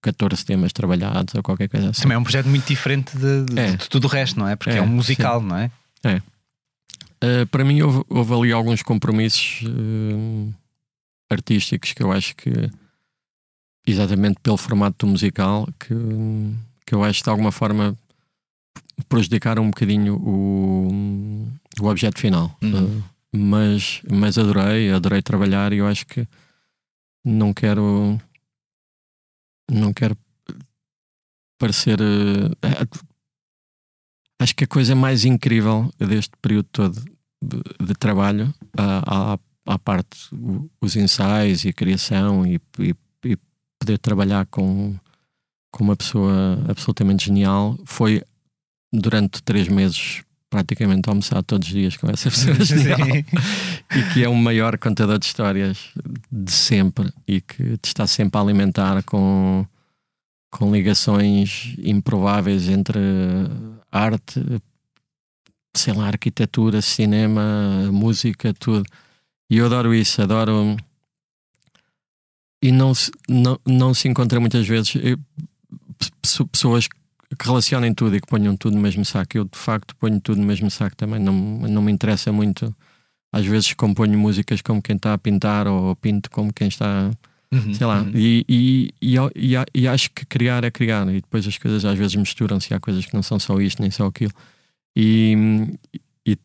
[0.00, 2.00] 14 temas trabalhados ou qualquer coisa assim.
[2.00, 3.76] Também é um projeto muito diferente de, de, é.
[3.76, 4.56] de tudo o resto, não é?
[4.56, 5.46] Porque é, é um musical, sim.
[5.46, 5.70] não é?
[6.02, 6.22] É.
[7.22, 10.54] Uh, para mim houve, houve, ali alguns compromissos uh,
[11.30, 12.70] artísticos que eu acho que
[13.86, 15.94] exatamente pelo formato do musical que,
[16.86, 17.96] que eu acho que de alguma forma
[19.08, 21.48] prejudicaram um bocadinho o,
[21.80, 22.56] o objeto final.
[22.62, 22.98] Uhum.
[22.98, 26.26] Uh, mas, mas adorei, adorei trabalhar e eu acho que
[27.24, 28.18] não quero
[29.70, 30.16] não quero
[31.58, 33.10] parecer uh,
[34.40, 37.04] acho que a coisa mais incrível deste período todo
[37.42, 40.16] de, de trabalho uh, à parte
[40.80, 43.36] os ensaios e a criação e, e, e
[43.78, 44.96] poder trabalhar com,
[45.72, 48.22] com uma pessoa absolutamente genial, foi
[49.00, 54.28] durante três meses praticamente almoçar todos os dias com essa pessoa genial e que é
[54.28, 55.90] o maior contador de histórias
[56.30, 59.66] de sempre e que te está sempre a alimentar com,
[60.50, 62.98] com ligações improváveis entre
[63.90, 64.40] arte,
[65.74, 68.84] sei lá, arquitetura, cinema, música, tudo.
[69.50, 70.76] E eu adoro isso, adoro.
[72.62, 72.92] E não,
[73.28, 75.18] não, não se encontra muitas vezes eu,
[76.50, 76.88] pessoas
[77.34, 79.36] que relacionem tudo e que ponham tudo no mesmo saco.
[79.36, 81.18] Eu, de facto, ponho tudo no mesmo saco também.
[81.18, 82.74] Não, não me interessa muito.
[83.32, 87.10] Às vezes componho músicas como quem está a pintar ou pinto como quem está.
[87.52, 88.02] Uhum, sei lá.
[88.02, 88.12] Uhum.
[88.14, 91.08] E, e, e, e, acho que criar é criar.
[91.08, 92.72] E depois as coisas às vezes misturam-se.
[92.72, 94.32] Há coisas que não são só isto nem só aquilo.
[94.94, 95.36] E,
[96.24, 96.38] e,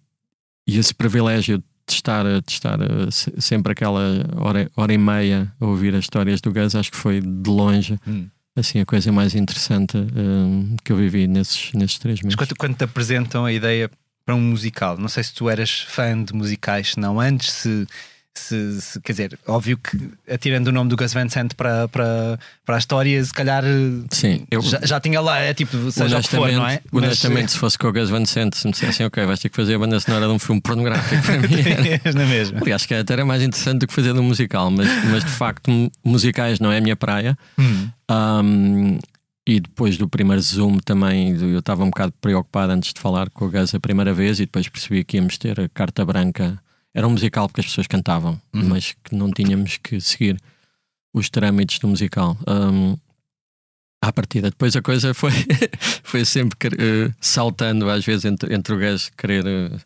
[0.67, 2.79] e esse privilégio de estar, de estar
[3.11, 4.01] sempre aquela
[4.37, 7.99] hora, hora e meia a ouvir as histórias do Gus, acho que foi de longe.
[8.07, 12.35] Uhum assim a coisa mais interessante um, que eu vivi nesses, nesses três meses.
[12.35, 13.89] Mas quando, quando te apresentam a ideia
[14.25, 17.87] para um musical, não sei se tu eras fã de musicais, não antes, se
[18.33, 22.39] se, se, quer dizer, óbvio que atirando o nome do Gus Van Sant para, para,
[22.65, 23.63] para a história, se calhar
[24.09, 26.81] Sim, eu, já, já tinha lá, é tipo, seja o que for, não é?
[26.91, 29.49] Honestamente, Mas, se fosse com o Gus Van Sant, se me dissessem, ok, vais ter
[29.49, 31.47] que fazer a banda sonora de um filme pornográfico para mim.
[32.15, 32.59] na mesma.
[32.61, 35.31] Aliás, que até era mais interessante do que fazer de um musical, mas, mas de
[35.31, 37.37] facto, musicais não é a minha praia.
[37.59, 37.89] Hum.
[38.09, 38.99] Um,
[39.45, 43.45] e depois do primeiro Zoom também, eu estava um bocado preocupado antes de falar com
[43.45, 46.61] o Gus a primeira vez e depois percebi que íamos ter a carta branca
[46.93, 48.69] era um musical porque as pessoas cantavam, uhum.
[48.69, 50.37] mas que não tínhamos que seguir
[51.13, 52.37] os trâmites do musical.
[52.47, 52.97] Um,
[54.01, 54.49] à partida.
[54.49, 55.31] Depois a coisa foi,
[56.03, 59.79] foi sempre uh, saltando, às vezes, entre, entre o gajo querer uh,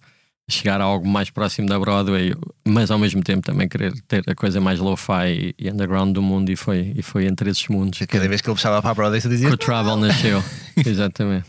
[0.50, 2.34] chegar a algo mais próximo da Broadway,
[2.66, 6.50] mas ao mesmo tempo também querer ter a coisa mais lo-fi e underground do mundo,
[6.50, 8.00] e foi, e foi entre esses mundos.
[8.00, 9.50] Cada que, vez que ele puxava para a Broadway, você dizia.
[9.50, 10.44] Que o Travel nasceu.
[10.86, 11.46] Exatamente.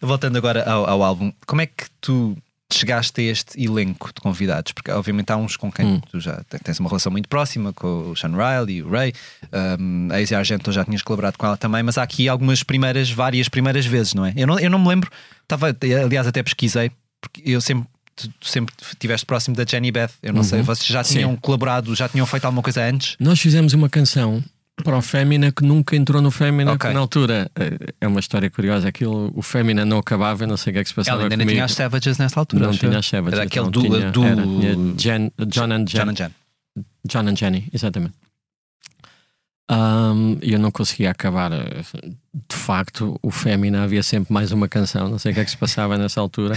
[0.00, 2.36] Voltando agora ao, ao álbum, como é que tu
[2.76, 4.72] chegaste a este elenco de convidados?
[4.72, 6.00] Porque obviamente há uns com quem hum.
[6.10, 9.12] tu já tens uma relação muito próxima, com o Sean Riley e o Ray,
[9.78, 13.10] um, a Asia Argento já tinhas colaborado com ela também, mas há aqui algumas primeiras,
[13.10, 14.32] várias primeiras vezes, não é?
[14.36, 15.10] Eu não, eu não me lembro,
[15.42, 20.10] estava, aliás, até pesquisei, porque eu sempre tu sempre estiveste próximo da Jenny Beth.
[20.22, 20.44] Eu não uhum.
[20.44, 21.36] sei, vocês já tinham Sim.
[21.36, 23.16] colaborado, já tinham feito alguma coisa antes?
[23.18, 24.42] Nós fizemos uma canção
[24.82, 26.92] para o Fémina que nunca entrou no Fémina okay.
[26.92, 27.50] na altura.
[27.54, 28.88] É, é uma história curiosa.
[28.88, 31.18] Aquilo, o Fémina não acabava, eu não sei o que é que se passava.
[31.18, 31.48] Ela ainda comigo.
[31.48, 32.66] não tinha as Savages nessa altura.
[32.66, 33.38] Não tinha as Savages.
[33.38, 33.82] Era aquele do.
[33.82, 34.24] Tinha, do...
[34.24, 34.42] Era,
[34.96, 35.98] Jen, John and Jen.
[35.98, 36.30] John and Jen.
[37.06, 38.14] John and Jenny, exatamente.
[39.70, 41.50] Um, eu não conseguia acabar.
[41.50, 45.50] De facto, o Fémina havia sempre mais uma canção, não sei o que é que
[45.50, 46.54] se passava nessa altura.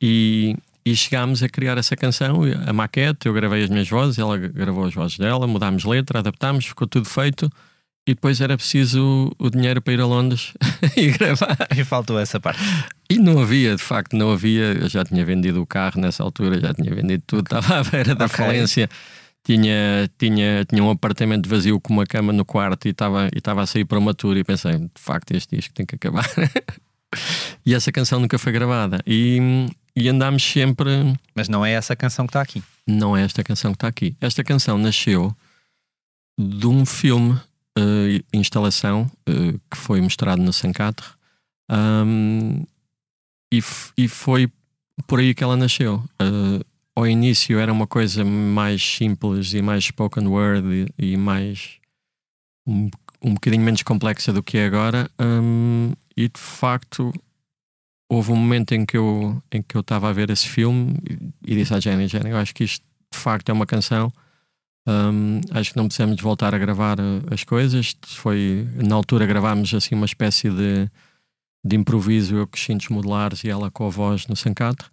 [0.00, 4.36] E, e chegámos a criar essa canção, a maquete, eu gravei as minhas vozes, ela
[4.36, 7.50] gravou as vozes dela, mudámos letra, adaptámos, ficou tudo feito.
[8.04, 10.52] E depois era preciso o dinheiro para ir a Londres
[10.96, 11.56] e gravar.
[11.76, 12.60] E faltou essa parte.
[13.08, 14.72] E não havia, de facto, não havia.
[14.72, 18.16] Eu já tinha vendido o carro nessa altura, já tinha vendido tudo, estava à beira
[18.16, 18.36] da okay.
[18.36, 18.88] falência.
[19.44, 23.62] Tinha, tinha, tinha um apartamento vazio com uma cama no quarto e estava, e estava
[23.62, 26.28] a sair para uma tour e pensei, de facto, este disco tem que acabar.
[27.64, 29.00] e essa canção nunca foi gravada.
[29.06, 30.88] E, e andámos sempre.
[31.34, 32.62] Mas não é essa canção que está aqui.
[32.86, 34.16] Não é esta canção que está aqui.
[34.20, 35.34] Esta canção nasceu
[36.38, 37.32] de um filme,
[37.78, 41.06] uh, instalação, uh, que foi mostrado no Sancatre.
[41.70, 42.64] Um,
[43.52, 43.62] e,
[43.96, 44.50] e foi
[45.06, 46.02] por aí que ela nasceu.
[46.20, 51.78] Uh, ao início era uma coisa mais simples e mais spoken word e, e mais.
[52.66, 52.90] Um,
[53.22, 55.10] um bocadinho menos complexa do que é agora.
[55.18, 57.12] Um, e de facto
[58.12, 60.98] houve um momento em que eu em que eu estava a ver esse filme
[61.46, 64.12] e, disse à Jenny, Jenny, eu acho que isto de facto é uma canção.
[64.86, 67.96] Um, acho que não precisamos de voltar a gravar uh, as coisas.
[68.04, 70.90] Foi na altura gravámos assim uma espécie de,
[71.64, 74.86] de improviso, eu com os cintos modulares e ela com a voz no Sancatre.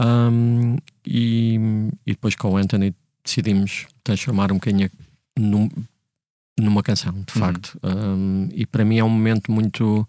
[0.00, 1.58] Um, e,
[2.06, 4.90] e depois com o Anthony decidimos transformar um bocadinho
[5.38, 5.68] num,
[6.58, 7.24] numa canção, de uhum.
[7.26, 7.78] facto.
[7.82, 8.14] Uhum.
[8.14, 10.08] Um, e para mim é um momento muito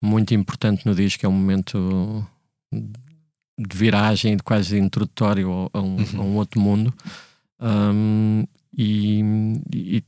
[0.00, 2.26] muito importante no disco, é um momento
[2.72, 6.20] de viragem, de quase introdutório a um, uhum.
[6.20, 6.94] a um outro mundo.
[7.60, 8.44] Um,
[8.76, 9.20] e,
[9.74, 10.04] e,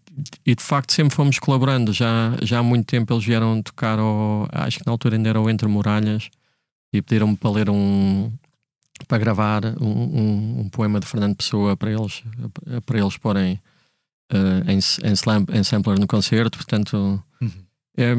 [0.47, 1.93] e, de facto sempre fomos colaborando.
[1.93, 5.41] Já, já há muito tempo eles vieram tocar, ao, acho que na altura ainda era
[5.41, 6.30] o Entre Muralhas,
[6.93, 8.30] e pediram-me para ler um.
[9.09, 12.22] para gravar um, um, um, poema de Fernando Pessoa para eles,
[12.86, 13.61] para eles porem
[14.32, 14.78] uh, em,
[15.09, 16.59] em, slam, em sampler no concerto.
[16.59, 17.22] Portanto.
[17.41, 17.69] Uhum
[18.03, 18.16] é,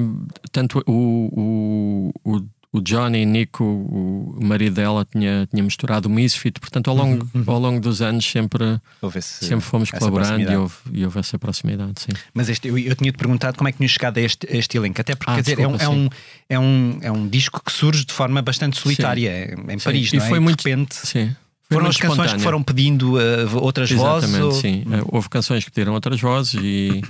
[0.52, 2.42] tanto o, o, o,
[2.74, 7.42] o Johnny Nico, o, marido dela, tinha, tinha misturado o Misfit, portanto, ao longo, uhum,
[7.42, 7.54] uhum.
[7.54, 8.80] ao longo dos anos sempre,
[9.22, 12.02] sempre fomos colaborando e houve, e houve essa proximidade.
[12.02, 12.12] Sim.
[12.34, 14.78] Mas este, eu, eu tinha-te perguntado como é que tinha chegado a este, a este
[14.78, 16.10] elenco, até porque ah, quer dizer, é, um, é, um,
[16.50, 19.72] é, um, é um disco que surge de forma bastante solitária sim.
[19.74, 20.18] em Paris, sim.
[20.18, 20.28] não é?
[20.28, 20.96] E foi muito, de repente.
[20.96, 21.36] Sim.
[21.70, 22.38] Foram as canções espontânea.
[22.38, 24.64] que foram pedindo uh, outras Exatamente, vozes?
[24.66, 25.04] Exatamente, sim.
[25.04, 25.08] Hum.
[25.08, 27.02] Houve canções que pediram outras vozes e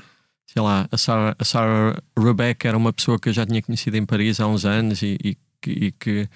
[0.52, 3.96] sei lá, a Sarah, a Sarah Rebecca era uma pessoa que eu já tinha conhecido
[3.96, 6.30] em Paris há uns anos e, e, e que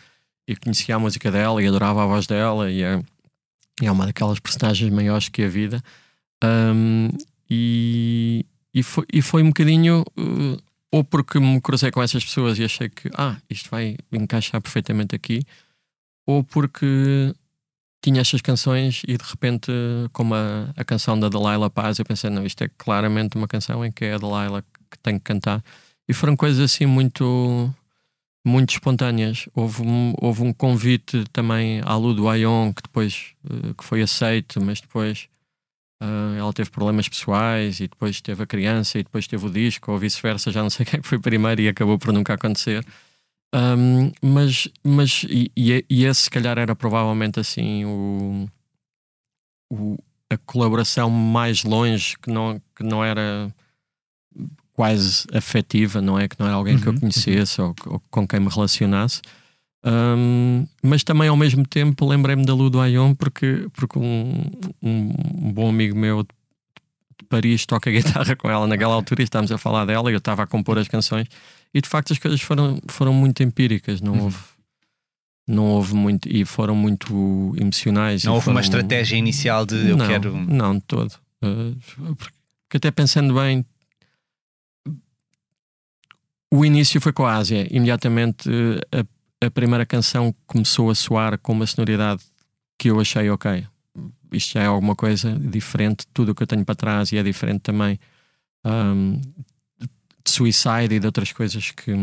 [0.47, 3.01] e conhecia a música dela e adorava a voz dela e é,
[3.81, 5.83] é uma daquelas personagens maiores que a vida.
[6.43, 7.09] Um,
[7.49, 10.57] e, e, foi, e foi um bocadinho uh,
[10.91, 15.15] ou porque me cruzei com essas pessoas e achei que ah, isto vai encaixar perfeitamente
[15.15, 15.41] aqui,
[16.25, 17.33] ou porque
[18.05, 19.71] tinha estas canções e de repente,
[20.13, 23.83] como a, a canção da Delilah Paz, eu pensei, não, isto é claramente uma canção
[23.83, 25.63] em que é a Delilah que tem que cantar.
[26.07, 27.73] E foram coisas assim muito
[28.45, 29.49] muito espontâneas.
[29.55, 34.03] Houve um, houve um convite também à Lu do Ayon que depois uh, que foi
[34.03, 35.27] aceito, mas depois
[35.99, 39.91] uh, ela teve problemas pessoais e depois teve a criança e depois teve o disco,
[39.91, 42.85] ou vice-versa, já não sei quem foi primeiro e acabou por nunca acontecer.
[43.53, 48.49] Um, mas mas e, e, esse se calhar era provavelmente assim o,
[49.71, 49.97] o,
[50.29, 53.53] a colaboração mais longe que não, que não era
[54.73, 56.27] quase afetiva, não é?
[56.27, 57.73] Que não era alguém que eu uhum, conhecesse uhum.
[57.85, 59.21] ou, ou, com quem me relacionasse.
[59.85, 64.33] Um, mas também ao mesmo tempo lembrei-me da Lu do Ayon porque, porque um,
[64.81, 66.29] um, bom amigo meu de
[67.29, 70.41] Paris toca guitarra com ela naquela altura e estávamos a falar dela e eu estava
[70.41, 71.27] a compor as canções
[71.75, 74.23] e de facto as coisas foram, foram muito empíricas, não uhum.
[74.23, 74.37] houve
[75.47, 78.23] não houve muito e foram muito emocionais.
[78.23, 80.35] Não houve foram, uma estratégia inicial de eu não, quero.
[80.35, 81.13] Não, de todo.
[81.43, 83.63] Uh, porque até pensando bem,
[86.51, 87.67] o início foi com a Ásia.
[87.69, 88.49] Imediatamente
[88.91, 92.23] a, a, primeira canção começou a soar com uma sonoridade
[92.75, 93.67] que eu achei ok.
[94.31, 97.17] Isto já é alguma coisa diferente de tudo o que eu tenho para trás e
[97.17, 97.99] é diferente também
[98.65, 99.21] um,
[100.25, 101.93] de Suicide e de outras coisas que,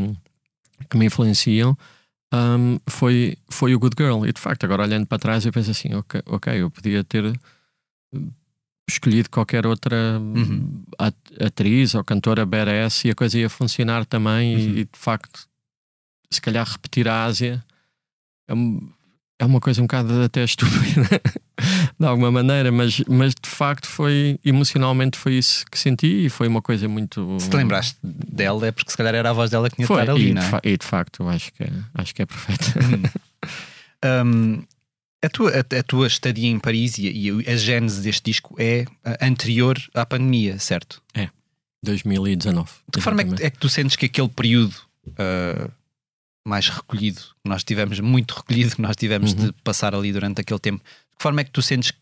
[0.88, 1.76] que me influenciam.
[2.32, 4.24] Um, foi, foi o Good Girl.
[4.24, 7.38] E de facto, agora olhando para trás, eu penso assim: ok, okay eu podia ter
[8.88, 10.82] escolhido qualquer outra uhum.
[11.40, 14.54] atriz ou cantora badass e a coisa ia funcionar também.
[14.54, 14.60] Uhum.
[14.60, 15.46] E, e, de facto,
[16.30, 17.62] se calhar repetir a Ásia
[18.48, 18.54] é,
[19.40, 21.20] é uma coisa um bocado até estúpida,
[22.02, 26.48] de alguma maneira, mas, mas de facto foi emocionalmente foi isso que senti e foi
[26.48, 27.38] uma coisa muito.
[27.40, 29.96] Se te lembraste dela, é porque se calhar era a voz dela que tinha foi,
[29.96, 30.50] de estar ali, e não é?
[30.50, 32.64] De e de facto, acho que é, acho que é perfeito.
[34.04, 34.62] Um,
[35.24, 38.84] a tua, a, a, tua estadia em Paris e, e a gênese deste disco é
[39.20, 41.00] anterior à pandemia, certo?
[41.14, 41.28] É,
[41.84, 42.68] 2019.
[42.88, 44.74] De que forma é que, é que, tu sentes que aquele período
[45.06, 45.70] uh,
[46.44, 49.46] mais recolhido, que nós tivemos, muito recolhido, que nós tivemos uhum.
[49.46, 50.82] de passar ali durante aquele tempo,
[51.22, 51.92] forma é que tu sentes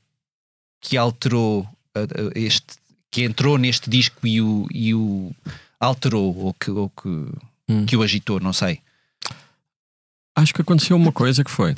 [0.80, 1.62] que alterou
[1.96, 2.76] uh, este,
[3.10, 5.32] que entrou neste disco e o, e o
[5.78, 7.86] alterou ou que, ou que, uhum.
[7.86, 8.80] que o agitou, não sei?
[10.36, 11.74] Acho que aconteceu uma coisa que foi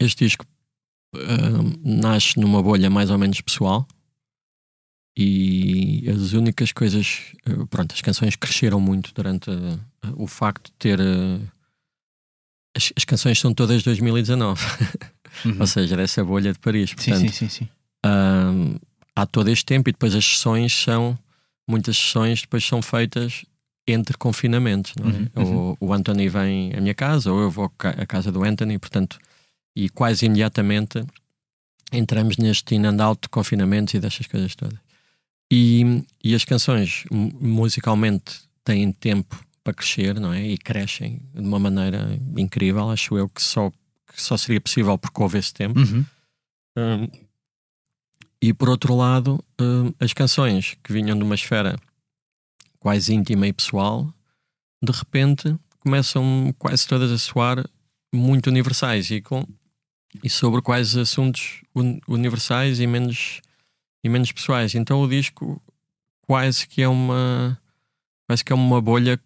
[0.00, 0.44] este disco
[1.14, 3.86] uh, nasce numa bolha mais ou menos pessoal
[5.16, 9.80] e as únicas coisas, uh, pronto, as canções cresceram muito durante uh,
[10.16, 11.00] o facto de ter.
[12.76, 14.60] As, as, canções são todas de 2019,
[15.44, 15.56] uhum.
[15.60, 16.92] ou seja, dessa bolha de Paris.
[16.92, 18.80] Portanto, sim, sim, sim, sim.
[19.14, 21.18] há todo este tempo e depois as sessões são.
[21.66, 23.42] Muitas sessões depois são feitas
[23.88, 25.12] entre confinamentos, não é?
[25.14, 25.76] Uhum, uhum.
[25.80, 29.18] O, o Anthony vem à minha casa ou eu vou à casa do Anthony, portanto
[29.76, 31.04] e quase imediatamente
[31.92, 34.78] entramos neste in and out de confinamentos e destas coisas todas.
[35.50, 40.46] E, e as canções musicalmente têm tempo para crescer, não é?
[40.46, 43.72] E crescem de uma maneira incrível, acho eu que só,
[44.14, 45.78] que só seria possível porque houve esse tempo.
[45.78, 46.04] Uhum.
[46.76, 47.08] Um,
[48.40, 51.76] e por outro lado, um, as canções que vinham de uma esfera
[52.78, 54.12] quase íntima e pessoal,
[54.82, 57.64] de repente começam quase todas a soar
[58.12, 59.44] muito universais e com
[60.22, 61.62] e sobre quais assuntos
[62.06, 63.40] universais e menos,
[64.04, 64.74] e menos pessoais.
[64.74, 65.60] Então o disco
[66.22, 67.58] quase que é uma
[68.26, 69.20] quase que é uma bolha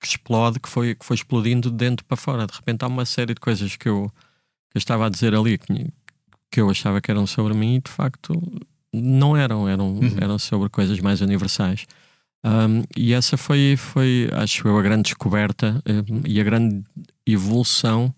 [0.00, 2.46] que, explode, que foi, que foi explodindo de dentro para fora.
[2.46, 4.10] De repente há uma série de coisas que eu,
[4.70, 5.88] que eu estava a dizer ali que,
[6.50, 8.34] que eu achava que eram sobre mim e de facto
[8.92, 10.16] não eram, eram, uhum.
[10.20, 11.86] eram sobre coisas mais universais.
[12.44, 16.82] Um, e essa foi, foi, acho eu, a grande descoberta um, e a grande
[17.26, 18.14] evolução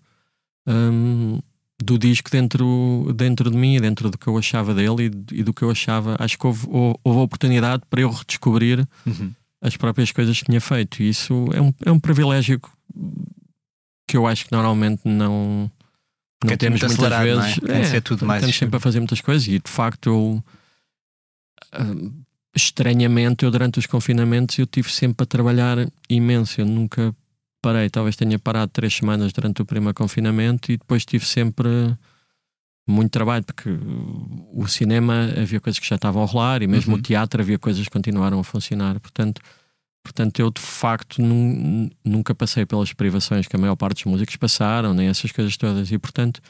[0.65, 1.39] um,
[1.83, 5.63] do disco dentro, dentro de mim, dentro do que eu achava dele e, do que
[5.63, 6.15] eu achava.
[6.19, 6.65] Acho que houve,
[7.03, 9.31] houve oportunidade para eu redescobrir uhum.
[9.63, 11.01] As próprias coisas que tinha feito.
[11.01, 12.59] E isso é um, é um privilégio
[14.07, 15.71] que eu acho que normalmente não,
[16.43, 17.59] não temos muitas vezes.
[17.69, 17.79] É?
[17.79, 20.43] É, ser tudo mais estamos sempre a fazer muitas coisas e de facto eu.
[21.81, 22.23] Uh,
[22.55, 25.77] estranhamente, eu durante os confinamentos eu tive sempre a trabalhar
[26.09, 26.61] imenso.
[26.61, 27.15] Eu nunca
[27.61, 31.69] parei, talvez tenha parado três semanas durante o primeiro confinamento e depois tive sempre
[32.85, 33.69] muito trabalho, porque
[34.51, 36.99] o cinema havia coisas que já estavam a rolar e mesmo uhum.
[36.99, 38.99] o teatro havia coisas que continuaram a funcionar.
[38.99, 39.41] Portanto,
[40.03, 41.21] portanto eu de facto
[42.03, 45.91] nunca passei pelas privações que a maior parte dos músicos passaram, nem essas coisas todas.
[45.91, 46.41] E portanto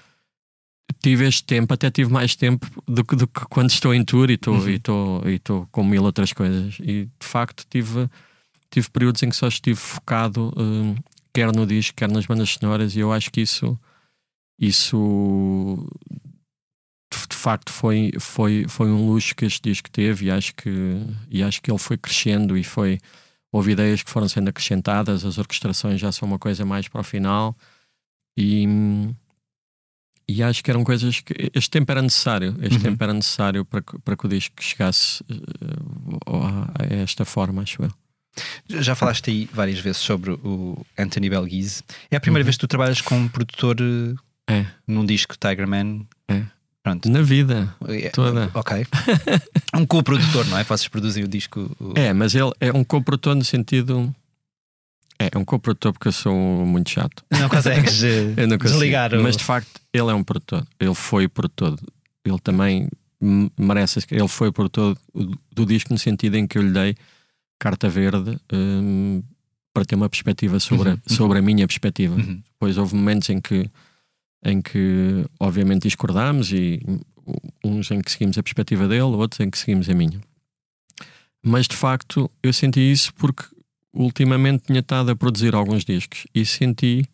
[1.01, 4.29] tive este tempo, até tive mais tempo do que, do que quando estou em tour
[4.29, 4.69] e estou uhum.
[4.69, 6.77] e estou e estou com mil outras coisas.
[6.79, 8.09] E de facto tive
[8.71, 10.95] tive períodos em que só estive focado um,
[11.31, 13.77] quer no disco, quer nas bandas sonoras, e eu acho que isso
[14.59, 15.87] isso
[17.29, 20.69] de facto foi, foi, foi um luxo que este disco teve e acho que,
[21.29, 22.99] e acho que ele foi crescendo e foi
[23.51, 27.03] houve ideias que foram sendo acrescentadas, as orquestrações já são uma coisa mais para o
[27.03, 27.55] final
[28.37, 28.65] e,
[30.27, 32.83] e acho que eram coisas que este tempo era necessário, este uhum.
[32.83, 37.91] tempo era necessário para, para que o disco chegasse uh, a esta forma, acho eu.
[38.67, 41.83] Já falaste aí várias vezes sobre o Anthony Belghise.
[42.09, 42.45] É a primeira uhum.
[42.45, 43.77] vez que tu trabalhas com um produtor
[44.49, 44.65] é.
[44.87, 46.05] num disco Tiger Man?
[46.27, 46.43] É.
[46.83, 47.09] Pronto.
[47.09, 48.51] Na vida é, toda.
[48.53, 48.85] Ok.
[49.73, 50.65] um co-produtor, não é?
[50.65, 51.71] Vocês produzem o disco.
[51.79, 51.93] O...
[51.95, 54.13] É, mas ele é um co-produtor no sentido.
[55.17, 57.23] É, é um co-produtor porque eu sou muito chato.
[57.31, 59.13] Não consegues eh, não desligar.
[59.13, 59.23] O...
[59.23, 60.67] Mas de facto, ele é um produtor.
[60.77, 61.79] Ele foi produtor.
[62.25, 62.89] Ele também
[63.57, 63.99] merece.
[64.11, 64.97] Ele foi produtor
[65.53, 66.95] do disco no sentido em que eu lhe dei
[67.57, 69.23] carta verde um,
[69.73, 72.15] para ter uma perspectiva sobre, uhum, a, sobre a minha perspectiva.
[72.15, 72.41] Uhum.
[72.51, 73.69] Depois houve momentos em que
[74.43, 76.81] em que obviamente discordámos e
[77.63, 80.19] uns em que seguimos a perspectiva dele, outros em que seguimos a minha.
[81.41, 83.43] Mas de facto eu senti isso porque
[83.93, 87.07] ultimamente tinha estado a produzir alguns discos e senti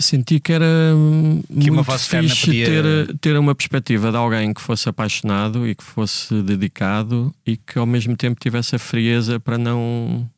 [0.00, 0.92] senti que era
[1.60, 2.66] que muito fixe podia...
[2.66, 7.78] ter, ter uma perspectiva de alguém que fosse apaixonado e que fosse dedicado e que
[7.78, 10.28] ao mesmo tempo tivesse a frieza para não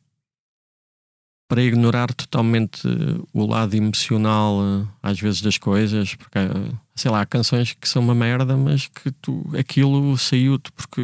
[1.49, 2.87] para ignorar totalmente
[3.33, 7.89] o lado emocional, eh, às vezes, das coisas, porque, eh, sei lá, há canções que
[7.89, 11.01] são uma merda, mas que tu, aquilo saiu-te porque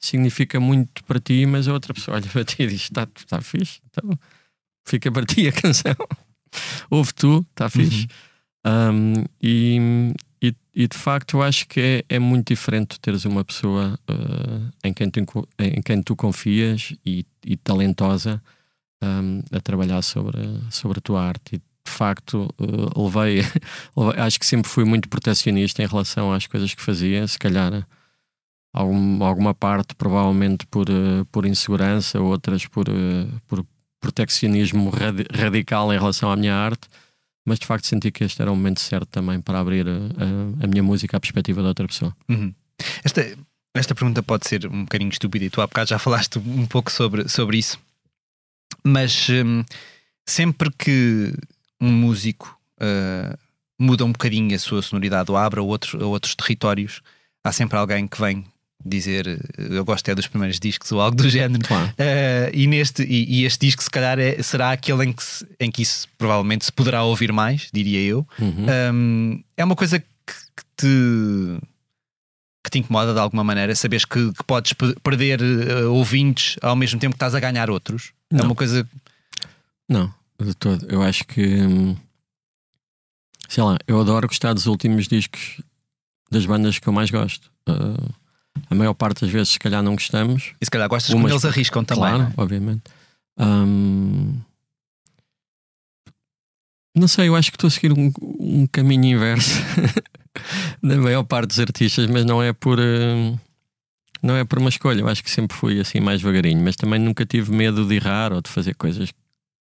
[0.00, 3.40] significa muito para ti, mas a outra pessoa olha para ti e diz: está tá
[3.40, 4.18] fixe, então
[4.84, 5.94] fica para ti a canção.
[6.90, 8.08] Ouve tu, está fixe.
[8.66, 8.90] Uhum.
[8.92, 10.12] Um, e,
[10.42, 14.72] e, e, de facto, eu acho que é, é muito diferente teres uma pessoa uh,
[14.82, 18.42] em, quem tu, em quem tu confias e, e talentosa
[19.02, 20.38] um, a trabalhar sobre,
[20.70, 21.56] sobre a tua arte.
[21.56, 23.40] E de facto, uh, levei,
[24.18, 27.26] acho que sempre fui muito protecionista em relação às coisas que fazia.
[27.26, 27.86] Se calhar
[28.72, 33.64] algum, alguma parte, provavelmente por, uh, por insegurança, outras por, uh, por
[34.00, 36.88] proteccionismo rad, radical em relação à minha arte.
[37.44, 40.66] Mas de facto senti que este era o momento certo também para abrir a, a
[40.66, 42.14] minha música à perspectiva de outra pessoa.
[42.28, 42.52] Uhum.
[43.04, 43.24] Esta,
[43.72, 46.90] esta pergunta pode ser um bocadinho estúpida e tu há bocado já falaste um pouco
[46.90, 47.78] sobre, sobre isso.
[48.84, 49.64] Mas hum,
[50.26, 51.34] sempre que
[51.80, 53.36] um músico uh,
[53.78, 57.02] muda um bocadinho a sua sonoridade ou abre a, outro, a outros territórios,
[57.44, 58.44] há sempre alguém que vem
[58.84, 61.86] dizer eu gosto é dos primeiros discos ou algo do género claro.
[61.88, 65.46] uh, e, neste, e, e, este disco se calhar é, será aquele em que, se,
[65.58, 68.66] em que isso provavelmente se poderá ouvir mais, diria eu uhum.
[68.92, 71.58] um, é uma coisa que, que, te
[72.62, 77.00] que te incomoda de alguma maneira saberes que, que podes perder uh, ouvintes ao mesmo
[77.00, 78.40] tempo que estás a ganhar outros não.
[78.40, 78.88] É uma coisa.
[79.88, 80.86] Não, de todo.
[80.90, 81.42] Eu acho que.
[81.42, 81.96] Hum,
[83.48, 85.60] sei lá, eu adoro gostar dos últimos discos
[86.30, 87.50] das bandas que eu mais gosto.
[87.68, 88.14] Uh,
[88.68, 90.54] a maior parte das vezes, se calhar, não gostamos.
[90.60, 91.24] E se calhar gostas umas...
[91.24, 92.04] quando eles arriscam também.
[92.04, 92.32] Claro, é?
[92.36, 92.82] obviamente.
[93.38, 94.40] Um...
[96.94, 98.10] Não sei, eu acho que estou a seguir um,
[98.40, 99.60] um caminho inverso
[100.82, 102.78] da maior parte dos artistas, mas não é por.
[102.78, 103.38] Uh
[104.22, 106.98] não é por uma escolha, eu acho que sempre fui assim mais devagarinho, mas também
[106.98, 109.10] nunca tive medo de errar ou de fazer coisas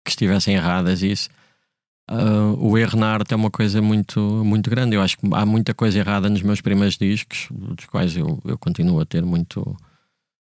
[0.03, 1.01] que estivessem erradas.
[1.01, 1.29] Isso,
[2.09, 4.95] uh, o erro na arte é uma coisa muito, muito grande.
[4.95, 8.57] Eu acho que há muita coisa errada nos meus primeiros discos, dos quais eu, eu
[8.57, 9.75] continuo a ter muito,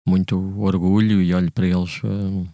[0.06, 2.02] muito orgulho e olho para eles.
[2.02, 2.46] Uh,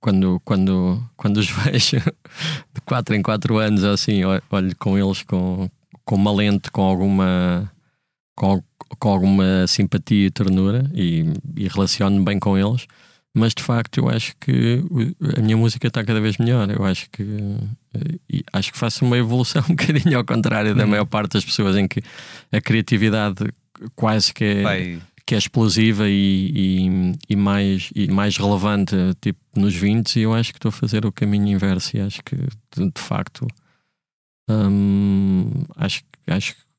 [0.00, 5.70] quando, quando, quando os vejo de 4 em 4 anos, assim, olho com eles com,
[6.04, 7.70] com uma lente, com alguma
[8.34, 8.62] com,
[8.98, 11.24] com alguma simpatia e ternura e,
[11.56, 12.86] e relaciono-me bem com eles,
[13.32, 14.82] mas de facto eu acho que
[15.36, 16.68] a minha música está cada vez melhor.
[16.70, 17.24] Eu acho que
[18.52, 20.90] acho que faço uma evolução um bocadinho ao contrário da uhum.
[20.90, 22.02] maior parte das pessoas em que
[22.50, 23.44] a criatividade
[23.94, 29.74] quase que é, que é explosiva e, e, e, mais, e mais relevante tipo nos
[29.74, 32.90] 20 e eu acho que estou a fazer o caminho inverso e acho que de,
[32.90, 33.46] de facto
[34.50, 36.69] hum, acho, acho que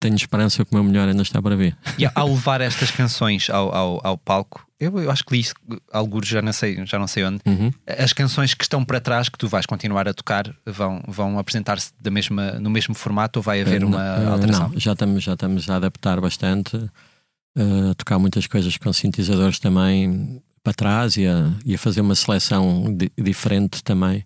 [0.00, 1.76] tenho esperança que o meu melhor ainda está para ver.
[1.98, 5.52] E ao levar estas canções ao, ao, ao palco, eu, eu, acho que li isso,
[5.92, 7.40] alguns já não sei, já não sei onde.
[7.44, 7.70] Uhum.
[7.86, 11.92] As canções que estão para trás, que tu vais continuar a tocar, vão, vão apresentar-se
[12.00, 14.70] da mesma, no mesmo formato ou vai haver uh, uma uh, alteração?
[14.70, 19.58] Não, já estamos, já estamos a adaptar bastante, uh, a tocar muitas coisas com sintetizadores
[19.58, 24.24] também para trás e a, e a fazer uma seleção di diferente também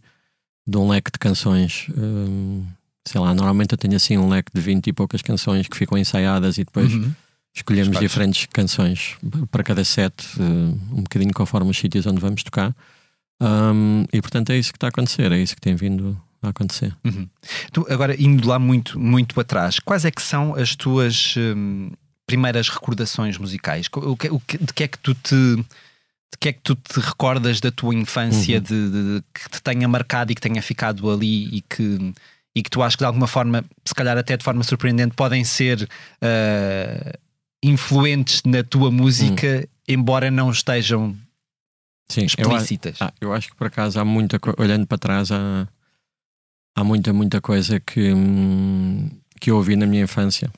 [0.65, 1.89] de um leque de canções
[3.07, 5.99] sei lá, normalmente eu tenho assim um leque de 20 e poucas canções que ficam
[5.99, 7.13] ensaiadas e depois uhum.
[7.55, 9.17] escolhemos diferentes canções
[9.51, 10.43] para cada set, uh,
[10.93, 12.75] um bocadinho conforme os sítios onde vamos tocar.
[13.41, 16.49] Um, e portanto é isso que está a acontecer, é isso que tem vindo a
[16.49, 16.97] acontecer.
[17.05, 17.29] Uhum.
[17.73, 21.91] Tu, agora, indo lá muito, muito atrás, quais é que são as tuas hum,
[22.27, 23.87] primeiras recordações musicais?
[23.93, 25.57] O que, o que, de que é que tu te
[26.35, 28.63] de que é que tu te recordas da tua infância uhum.
[28.63, 32.13] de, de, que te tenha marcado e que tenha ficado ali e que
[32.55, 35.43] e que tu achas que de alguma forma, se calhar até de forma surpreendente, podem
[35.45, 37.19] ser uh,
[37.63, 39.69] influentes na tua música, hum.
[39.89, 41.17] embora não estejam
[42.09, 43.01] Sim, explícitas.
[43.01, 45.67] Eu, ah, eu acho que por acaso há muita olhando para trás há,
[46.77, 50.51] há muita, muita coisa que, hum, que eu ouvi na minha infância.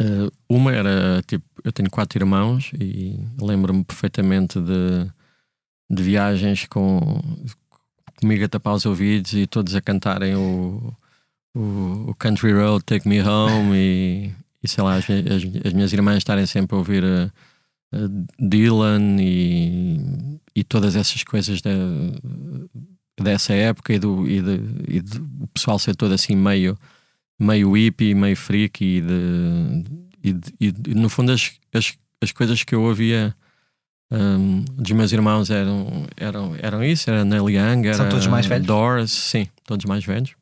[0.00, 5.10] Uh, uma era tipo, eu tenho quatro irmãos e lembro-me perfeitamente de,
[5.88, 7.22] de viagens com,
[8.22, 10.94] comigo a tapar os ouvidos e todos a cantarem o,
[11.54, 15.92] o, o Country Road, Take Me Home e, e sei lá, as, as, as, minhas
[15.92, 17.32] irmãs estarem sempre a ouvir a,
[17.92, 17.98] a
[18.38, 21.70] Dylan e, e todas essas coisas da,
[23.20, 26.78] dessa época e, do, e, de, e de, o pessoal ser todo assim meio,
[27.38, 29.84] meio hippie, meio freak e, de,
[30.22, 31.92] e, de, e no fundo as, as,
[32.22, 33.34] as coisas que eu ouvia
[34.14, 38.44] um, dos meus irmãos eram, eram, eram isso, era Neil Young, era São todos mais
[38.44, 38.66] velhos?
[38.66, 40.34] Doors, sim, todos mais velhos.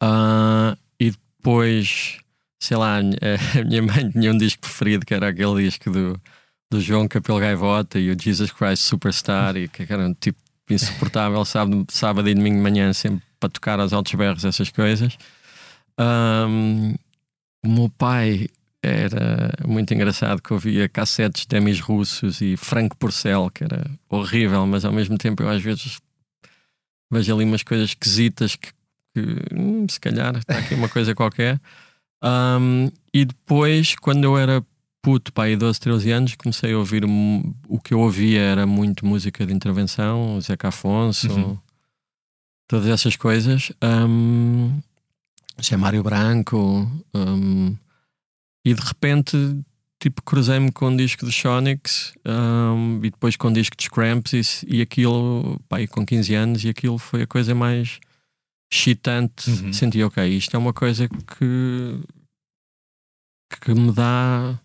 [0.00, 2.18] Uh, e depois,
[2.60, 2.98] sei lá,
[3.58, 6.20] a minha mãe tinha um disco preferido que era aquele disco do,
[6.70, 10.38] do João Capelo Gaivota e o Jesus Christ Superstar, e que era um tipo
[10.70, 15.18] insuportável, sábado, sábado e domingo de manhã, sempre para tocar aos altos berros, essas coisas.
[15.98, 16.94] Um,
[17.64, 18.46] o meu pai
[18.82, 24.66] era muito engraçado que ouvia cassetes de Emis russos e Franco Porcel, que era horrível,
[24.66, 25.98] mas ao mesmo tempo eu às vezes
[27.10, 28.68] vejo ali umas coisas esquisitas que,
[29.14, 31.60] que hum, se calhar está aqui uma coisa qualquer.
[32.22, 34.64] Um, e depois, quando eu era
[35.02, 39.44] puto, pai, 12, 13 anos, comecei a ouvir o que eu ouvia era muito música
[39.46, 41.58] de intervenção, Zeca Afonso, uhum.
[42.68, 43.72] todas essas coisas.
[43.82, 44.80] Um,
[45.62, 46.88] Zé Mário Branco.
[47.14, 47.76] Um,
[48.68, 49.34] e de repente,
[49.98, 54.62] tipo, cruzei-me com um disco de Sonics um, e depois com um disco de Scramps
[54.62, 57.98] e, e aquilo, pá, com 15 anos, e aquilo foi a coisa mais
[58.70, 59.50] excitante.
[59.50, 59.72] Uhum.
[59.72, 62.00] Senti, ok, isto é uma coisa que,
[63.58, 64.60] que me dá,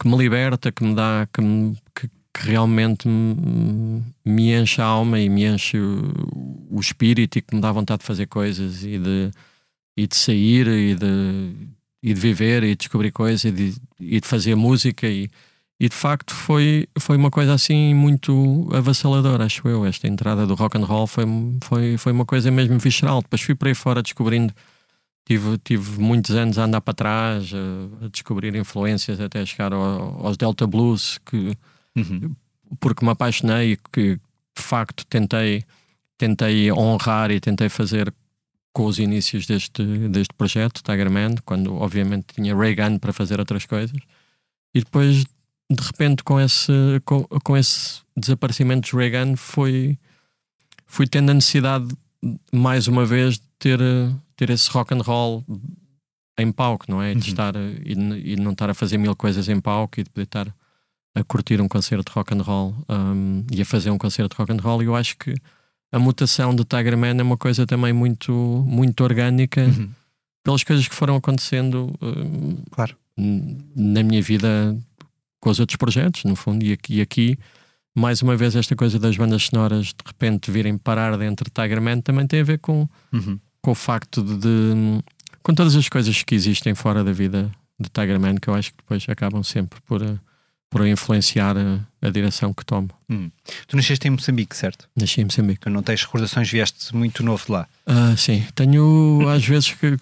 [0.00, 4.84] que me liberta, que me dá, que, me, que, que realmente me, me, enche a
[4.84, 6.12] alma e me enche o,
[6.70, 9.32] o espírito e que me dá vontade de fazer coisas e de,
[9.96, 14.20] e de sair e de e de viver e de descobrir coisas e de, e
[14.20, 15.28] de fazer música e,
[15.80, 19.84] e de facto foi, foi uma coisa assim muito avassaladora, acho eu.
[19.86, 21.24] Esta entrada do rock and roll foi,
[21.62, 23.22] foi, foi uma coisa mesmo visceral.
[23.22, 24.52] Depois fui por aí fora descobrindo,
[25.24, 30.26] tive, tive muitos anos a andar para trás, a, a descobrir influências até chegar ao,
[30.26, 31.56] aos Delta Blues, que,
[31.96, 32.34] uhum.
[32.80, 34.14] porque me apaixonei e que
[34.56, 35.64] de facto tentei,
[36.16, 38.12] tentei honrar e tentei fazer
[38.78, 43.66] com os inícios deste, deste projeto, Tiger Man, quando obviamente tinha Reagan para fazer outras
[43.66, 43.98] coisas.
[44.72, 45.24] E depois,
[45.68, 46.72] de repente, com esse,
[47.04, 49.98] com, com esse desaparecimento de Reagan, foi,
[50.86, 51.88] fui tendo a necessidade,
[52.52, 53.80] mais uma vez, de ter,
[54.36, 55.44] ter esse rock and roll
[56.38, 57.14] em palco, não é?
[57.14, 57.28] De uhum.
[57.30, 60.54] estar e, e não estar a fazer mil coisas em palco e de poder estar
[61.16, 64.40] a curtir um concerto de rock and roll um, e a fazer um concerto de
[64.40, 64.80] rock and roll.
[64.84, 65.34] E eu acho que
[65.90, 68.32] a mutação do Tiger Man é uma coisa também muito,
[68.66, 69.90] muito orgânica uhum.
[70.44, 72.96] pelas coisas que foram acontecendo uh, claro.
[73.16, 74.76] na minha vida
[75.40, 77.38] com os outros projetos, no fundo, e aqui, e aqui,
[77.94, 81.80] mais uma vez, esta coisa das bandas sonoras de repente virem parar dentro de Tiger
[81.80, 83.38] Man também tem a ver com, uhum.
[83.62, 85.04] com o facto de, de,
[85.42, 88.72] com todas as coisas que existem fora da vida de Tiger Man, que eu acho
[88.72, 90.02] que depois acabam sempre por.
[90.02, 90.18] Uh,
[90.70, 92.88] por influenciar a, a direção que tomo.
[93.08, 93.30] Hum.
[93.66, 94.88] Tu nasceste em Moçambique, certo?
[94.96, 95.60] Nasci em Moçambique.
[95.60, 97.66] Tu não tens recordações, vieste muito novo de lá?
[97.86, 99.96] Uh, sim, tenho às vezes que,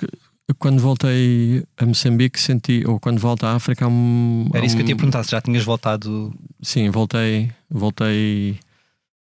[0.59, 4.83] quando voltei a Moçambique senti, ou quando volto à África há um, Era isso que
[4.83, 6.35] eu tinha perguntado, se já tinhas voltado.
[6.61, 8.59] Sim, voltei, voltei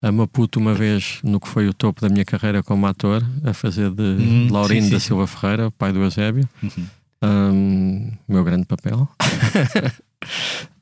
[0.02, 3.52] a Maputo uma vez no que foi o topo da minha carreira como ator, a
[3.54, 5.06] fazer de Hum, Laurindo sim, sim, da sim.
[5.08, 6.48] Silva Ferreira, pai do Eusébio.
[6.62, 6.86] Uhum.
[7.22, 9.08] Um, meu grande papel.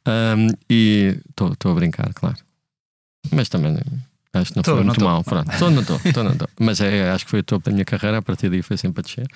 [0.06, 2.36] Um, e estou a brincar, claro.
[3.30, 3.76] Mas também
[4.32, 5.22] acho que não Tô, foi muito mal.
[5.22, 6.48] Pronto, estou, não estou, não estou.
[6.58, 9.00] Mas é, acho que foi o topo da minha carreira, a partir daí foi sempre
[9.00, 9.26] a descer.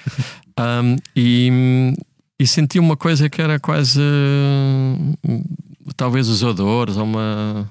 [0.58, 1.94] Um, e,
[2.38, 5.14] e senti uma coisa que era quase hum,
[5.96, 7.70] talvez os odores ou uma,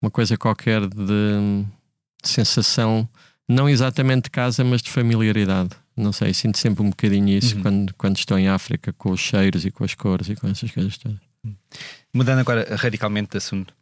[0.00, 1.64] uma coisa qualquer de
[2.22, 3.08] sensação,
[3.48, 5.70] não exatamente de casa, mas de familiaridade.
[5.96, 7.62] Não sei, sinto sempre um bocadinho isso Uhum.
[7.62, 10.70] quando, quando estou em África, com os cheiros e com as cores e com essas
[10.70, 11.18] coisas todas.
[12.12, 13.74] Mudando agora radicalmente de assunto.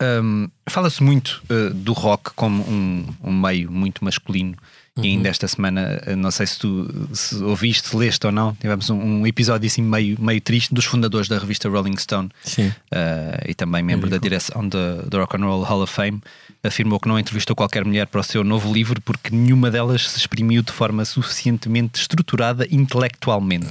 [0.00, 4.56] Hum, Fala-se muito uh, do rock como um, um meio muito masculino.
[4.98, 8.54] E ainda esta semana, uh, não sei se tu se ouviste, se leste ou não,
[8.54, 13.48] tivemos um, um episódio assim meio, meio triste dos fundadores da revista Rolling Stone uh,
[13.48, 14.30] e também membro da Ridículo.
[14.30, 16.20] direção da da Rock and Roll Hall of Fame,
[16.62, 20.18] afirmou que não entrevistou qualquer mulher para o seu novo livro porque nenhuma delas se
[20.18, 23.70] exprimiu de forma suficientemente estruturada intelectualmente.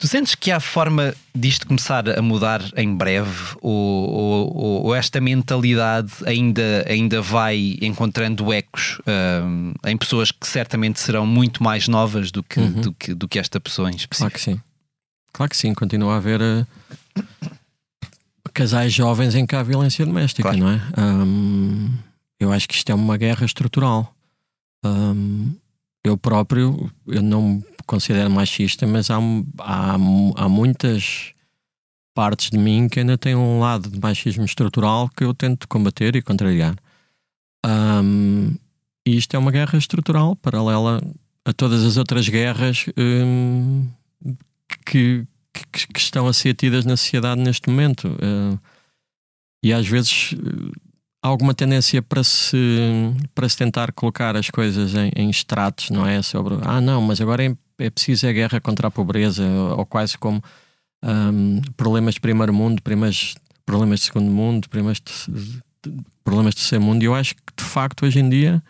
[0.00, 5.20] Tu sentes que há forma disto começar a mudar em breve ou, ou- ou- esta
[5.20, 8.98] mentalidade ainda, ainda vai encontrando ecos
[9.44, 12.80] hum, em pessoas que certamente serão muito mais novas do que, Uhum.
[12.80, 14.32] do que, do que esta pessoa em Claro específico?
[14.38, 14.60] que sim.
[15.34, 16.64] Claro que sim, continua a haver eh,
[18.54, 20.58] casais jovens em que há violência doméstica, Claro.
[20.58, 20.80] não é?
[20.96, 21.88] Ahm,
[22.40, 24.14] eu acho que isto é uma guerra estrutural.
[24.82, 25.52] Ahm,
[26.04, 29.18] eu próprio, eu não me considero machista, mas há,
[29.58, 31.32] há, há muitas
[32.14, 36.16] partes de mim que ainda têm um lado de machismo estrutural que eu tento combater
[36.16, 36.74] e contrariar.
[37.64, 38.56] Ahm,
[39.06, 41.00] e isto é uma guerra estrutural paralela
[41.44, 43.88] a todas as outras guerras hum,
[44.86, 48.08] que, que, que estão a ser tidas na sociedade neste momento.
[48.08, 48.58] Uh,
[49.62, 50.34] e às vezes
[51.22, 52.56] há alguma tendência para se,
[53.34, 56.22] para se tentar colocar as coisas em, em estratos, não é?
[56.22, 59.44] Sobre, ah, não, mas agora é, é preciso a guerra contra a pobreza,
[59.76, 60.42] ou quase como
[61.04, 63.34] hum, problemas de primeiro mundo, problemas,
[63.66, 67.02] problemas de segundo mundo, problemas de, de- problemas de terceiro mundo.
[67.02, 68.62] E eu acho que de facto hoje em dia.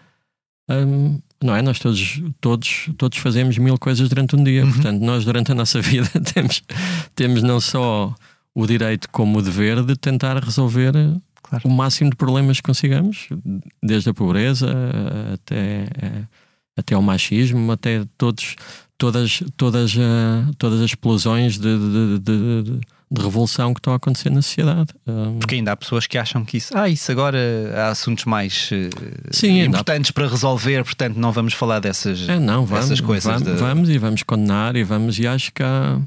[0.69, 1.63] hum, não é?
[1.63, 4.63] Nós todos, todos, todos fazemos mil coisas durante um dia.
[4.65, 4.73] Uhum.
[4.73, 6.63] Portanto, nós durante a nossa vida temos,
[7.15, 8.15] temos não só
[8.55, 10.93] o direito como o dever de tentar resolver
[11.43, 11.69] Claro.
[11.69, 13.29] o máximo de problemas que consigamos,
[13.83, 14.69] desde a pobreza
[15.35, 15.87] até,
[16.77, 18.55] até ao machismo, até todos,
[18.97, 22.81] todas, todas, eh, todas as explosões de, de, de- de-
[23.13, 24.95] de revolução que estão a acontecer na sociedade.
[25.41, 27.37] Porque ainda há pessoas que acham que isso, ah, isso agora
[27.75, 28.89] há assuntos mais eh,
[29.33, 33.01] Sim, ainda há- importantes para resolver, portanto não vamos falar dessas, É, não, vamos, essas
[33.01, 33.25] coisas.
[33.25, 36.01] vamos, de- vamos e vamos condenar e vamos, e acho que há,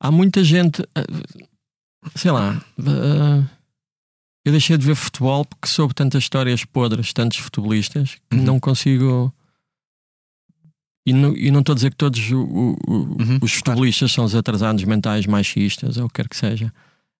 [0.00, 1.04] há muita gente, eh,
[2.16, 2.60] sei lá,
[4.44, 8.42] eu deixei de ver futebol porque soube tantas histórias podres, tantos futebolistas, que Uhum.
[8.44, 9.32] não consigo.
[11.06, 12.76] E não, e não estou a dizer que todos o- o-
[13.20, 16.72] Uhum, os futebolistas são os atrasados mentais machistas ou o que quer que seja,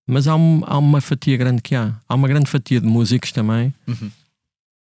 [0.06, 1.94] mas há, um- há uma fatia grande que há.
[2.08, 4.10] Há uma grande fatia de músicos também Uhum.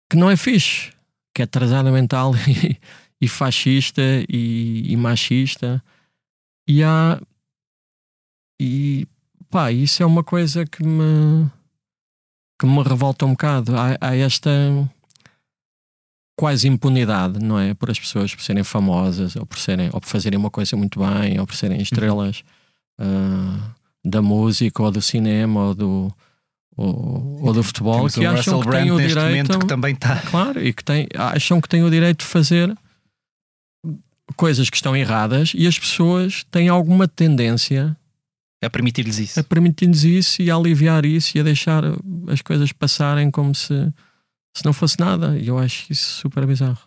[0.08, 0.92] que não é fixe,
[1.34, 2.76] que é atrasada mental e,
[3.20, 5.82] e fascista e, e machista.
[6.68, 7.20] E há.
[8.60, 9.06] E
[9.50, 11.50] pá, isso é uma coisa que me.
[12.62, 13.76] Que me revolta um bocado.
[13.76, 14.50] Há, há esta
[16.38, 17.74] quase impunidade, não é?
[17.74, 21.00] Por as pessoas por serem famosas ou por, serem, ou por fazerem uma coisa muito
[21.00, 22.44] bem ou por serem estrelas
[23.00, 23.58] ah,
[24.04, 26.14] da música ou do cinema ou do.
[26.74, 30.16] Ou, ou do futebol Temos que acham que Brand têm o direito que também está.
[30.20, 32.74] Claro, e que têm, acham que têm o direito de fazer
[34.36, 37.94] coisas que estão erradas e as pessoas têm alguma tendência
[38.62, 39.40] a permitir-lhes isso.
[39.40, 41.82] a permitir-lhes isso e a aliviar isso e a deixar
[42.28, 43.92] as coisas passarem como se,
[44.56, 45.36] se não fosse nada.
[45.38, 46.78] E eu acho isso super bizarro,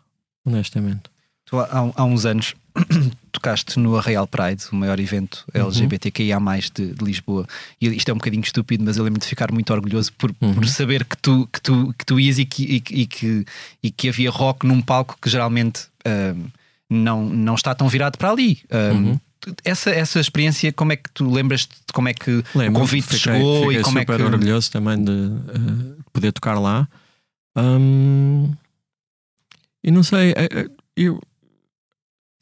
[0.46, 1.04] honestamente.
[1.46, 2.56] Tu, há, há uns anos
[3.32, 5.62] tocaste no Arraial Pride, o maior evento Uhum.
[5.68, 6.40] LGBTQIA
[6.74, 7.46] de, de Lisboa.
[7.80, 10.46] E isto é um bocadinho estúpido, mas eu lembro de ficar muito orgulhoso por, por
[10.48, 10.64] Uhum.
[10.68, 13.46] saber que tu, que, tu, que tu ias e que, e, que- e que,
[13.84, 16.48] e que havia rock num palco que geralmente ahm,
[16.90, 18.60] não, não está tão virado para ali.
[18.72, 19.20] Ahm, Uhum.
[19.64, 23.04] Essa, essa experiência, como é que tu lembras de como é que Lembro, o convite
[23.04, 24.24] fiquei, chegou fiquei e como é super que.
[24.24, 26.88] orgulhoso também de eh, poder tocar lá.
[27.58, 28.54] Hum,
[29.84, 31.22] e não sei, eh, eh, eu,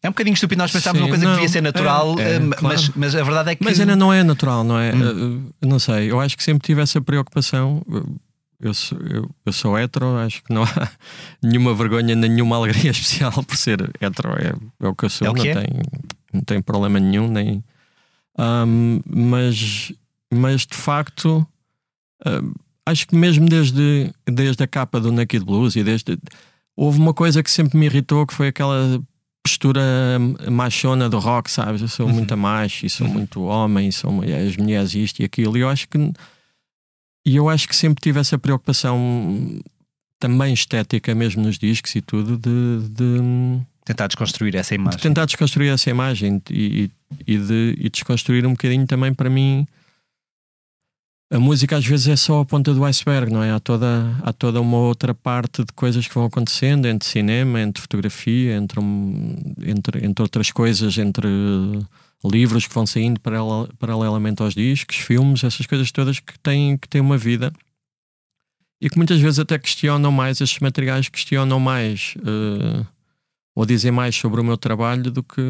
[0.01, 2.24] É um bocadinho estúpido nós pensarmos Sim, uma coisa não, que devia ser natural, é,
[2.24, 2.76] é, ahm, claro.
[2.76, 3.64] mas, mas a verdade é que.
[3.64, 4.93] Mas ainda não é natural, não é?
[4.93, 5.51] Hum.
[5.62, 7.82] Uh, não sei, eu acho que sempre tive essa preocupação.
[7.88, 8.20] Uh,
[8.62, 10.89] eu, sou, eu, eu sou hetero, acho que não há
[11.43, 14.32] nenhuma vergonha, nenhuma alegria especial por ser hetero.
[14.39, 14.54] É,
[14.86, 15.54] é o que eu sou, é o não, é?
[15.54, 15.68] tem,
[16.34, 17.64] não tem problema nenhum, nem.
[18.38, 19.92] Um, mas,
[20.34, 21.46] mas de facto,
[22.26, 22.54] um,
[22.86, 26.18] acho que mesmo desde, desde a capa do Naked Blues e desde.
[26.76, 29.00] Houve uma coisa que sempre me irritou que foi aquela
[29.44, 29.82] postura
[30.50, 31.82] machona do rock, sabes?
[31.82, 32.14] Eu sou uhum.
[32.14, 33.14] muito macho e sou uhum.
[33.14, 35.56] muito homem, sou as mulheres isto e aquilo.
[35.58, 35.98] E eu acho que
[37.26, 39.62] e eu acho que sempre tive essa preocupação
[40.20, 44.98] também estética, mesmo nos discos e tudo, de, de tentar desconstruir essa imagem.
[44.98, 46.90] De tentar desconstruir essa imagem e,
[47.28, 49.68] e, de e desconstruir um bocadinho também para mim.
[51.32, 53.52] A música às vezes é só a ponta do iceberg, não é?
[53.52, 57.82] Há toda, há toda uma outra parte de coisas que vão acontecendo entre cinema, entre
[57.82, 58.80] fotografia, entre,
[59.66, 61.28] entre, entre outras coisas, entre
[62.24, 63.20] livros que vão saindo
[63.80, 67.52] paralelamente aos discos, filmes, essas coisas todas que têm, que têm uma vida
[68.80, 72.86] e que muitas vezes até questionam mais, estes materiais questionam mais uh,
[73.56, 75.41] ou dizem mais sobre o meu trabalho do que,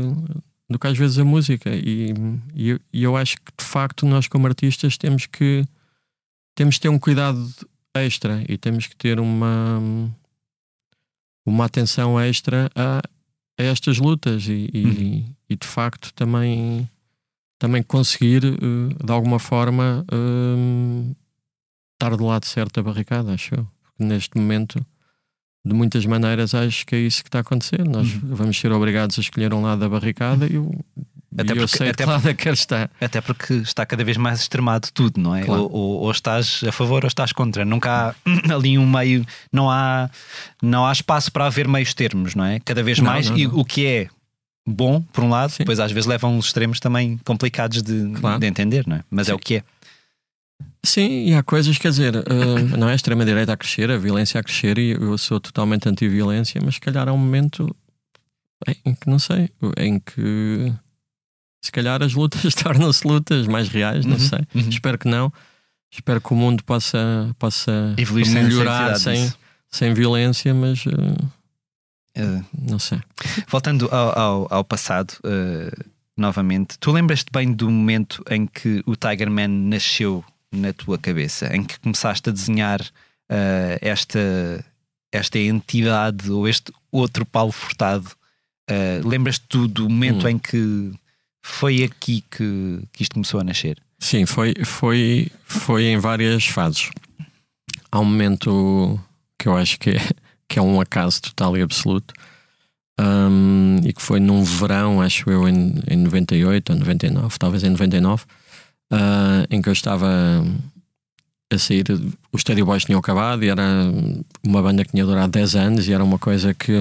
[0.69, 1.69] do que às vezes a música.
[1.73, 2.13] E,
[2.53, 5.65] e, e eu acho que de facto nós, como artistas, temos que,
[6.55, 7.39] temos que ter um cuidado
[7.93, 9.81] extra e temos que ter uma,
[11.45, 13.01] uma atenção extra a,
[13.57, 15.35] a estas lutas e, uhum.
[15.49, 16.89] e, de facto também,
[17.59, 21.15] também conseguir uh, de alguma forma uh,
[21.93, 23.67] estar do lado certo da barricada, acho eu.
[23.83, 24.83] Porque neste momento,
[25.65, 27.87] de muitas maneiras, acho que é isso que está a acontecer.
[27.87, 28.21] Nós uhum.
[28.23, 30.71] vamos ser obrigados a escolher um lado da barricada e eu
[31.37, 32.89] até porque, eu sei até, lado é que está.
[33.01, 35.43] Até porque está cada vez mais extremado tudo, não é?
[35.43, 35.63] Claro.
[35.63, 37.65] Ou, ou, ou, estás a favor ou estás contra.
[37.65, 38.13] Nunca há
[38.53, 40.09] ali um meio, não há,
[40.61, 42.59] não há espaço para haver meios termos, não é?
[42.59, 43.29] Cada vez não, mais.
[43.29, 43.43] Não, não.
[43.43, 44.07] E o que é
[44.65, 45.57] bom, por um lado, Sim.
[45.59, 48.39] depois às vezes levam uns extremos também complicados de, claro.
[48.39, 49.03] de entender, não é?
[49.09, 49.31] Mas Sim.
[49.31, 49.63] é o que é.
[50.85, 54.39] Sim, e há coisas, quer dizer, uh, não é a extrema-direita a crescer, a violência
[54.39, 57.73] a crescer, e eu sou totalmente anti-violência, mas se calhar há um momento
[58.85, 60.73] em que, não sei, em que
[61.61, 64.39] se calhar as lutas tornam-se lutas mais reais, não uhum, sei.
[64.53, 64.69] Uhum.
[64.69, 65.31] Espero que não.
[65.89, 69.33] Espero que o mundo possa, possa Evoluir melhorar sem, sem,
[69.69, 70.91] sem, violência, mas uh,
[72.17, 72.99] uh, não sei.
[73.47, 78.95] Voltando ao, ao, ao passado, uh, novamente, tu lembras-te bem do momento em que o
[78.95, 82.79] Tiger Man nasceu na tua cabeça, em que começaste a desenhar
[83.81, 84.63] esta,
[85.11, 88.09] esta entidade ou este outro Paulo Furtado?
[89.03, 90.29] lembras-te do, do momento hum.
[90.29, 90.91] em que
[91.43, 93.77] foi aqui que, que isto começou a nascer?
[93.99, 96.89] Sim, foi, foi, foi em várias fases.
[97.91, 98.99] Há um momento
[99.37, 100.09] que eu acho que é,
[100.47, 102.13] que é um acaso total e absoluto.
[102.99, 107.69] Um, e que foi num verão, acho eu, em, em 98 ou 99, talvez em
[107.69, 108.23] 99,
[108.91, 110.07] uh, em que eu estava
[111.51, 111.85] a sair.
[112.31, 113.63] Os Stadio Boys tinham acabado e era
[114.43, 116.73] uma banda que tinha durado 10 anos e era uma coisa que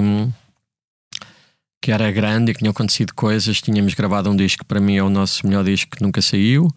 [1.81, 3.61] que era grande e que tinham acontecido coisas.
[3.61, 6.69] Tínhamos gravado um disco que para mim é o nosso melhor disco que nunca saiu.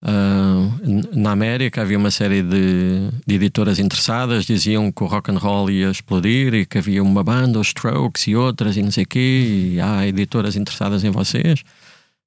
[0.00, 5.38] Uh, na América havia uma série de, de, editoras interessadas, diziam que o rock and
[5.38, 9.02] roll ia explodir e que havia uma banda, os Strokes e outras e não sei
[9.02, 11.64] o quê, e há editoras interessadas em vocês.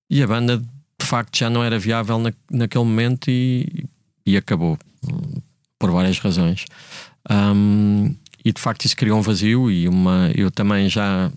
[0.09, 0.61] E a banda
[1.01, 3.85] de facto já não era viável na, naquele momento e,
[4.25, 4.77] e acabou,
[5.79, 6.65] por várias razões.
[7.29, 11.31] Um, e de facto isso criou um vazio e uma eu também já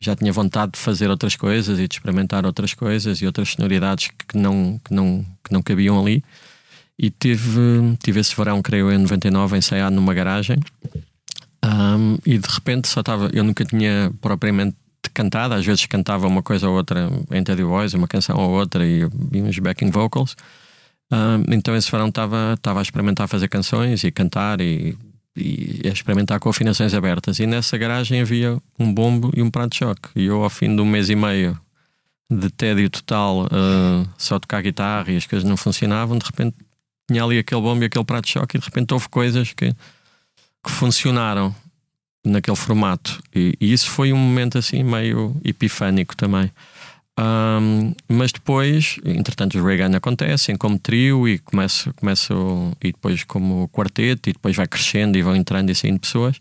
[0.00, 4.10] já tinha vontade de fazer outras coisas e de experimentar outras coisas e outras sonoridades
[4.28, 6.24] que não, que não, que não cabiam ali.
[6.98, 7.60] E tive,
[8.02, 10.58] tive esse verão, creio em 99, ensaiado numa garagem.
[11.64, 13.30] Um, e de repente só estava.
[13.32, 14.76] Eu nunca tinha propriamente
[15.12, 18.86] cantado, às vezes cantava uma coisa ou outra em Teddy Voice, uma canção ou outra
[18.86, 19.00] e,
[19.32, 20.36] e uns backing vocals.
[21.10, 24.96] Um, então esse verão estava a experimentar fazer canções e cantar e
[25.36, 27.38] e a experimentar com afinações abertas.
[27.38, 30.08] E nessa garagem havia um bombo e um prato de choque.
[30.14, 31.58] E eu, ao fim de um mês e meio
[32.30, 36.56] de tédio total, uh, só tocar guitarra e as coisas não funcionavam, de repente
[37.10, 39.74] tinha ali aquele bombo e aquele prato de choque, e de repente houve coisas que,
[40.64, 41.54] que funcionaram
[42.24, 43.22] naquele formato.
[43.34, 46.50] E, e isso foi um momento assim meio epifânico também.
[47.18, 53.68] Um, mas depois, entretanto, os Reagan acontecem como trio e começo, começo e depois como
[53.68, 56.36] quarteto, e depois vai crescendo e vão entrando e saindo pessoas.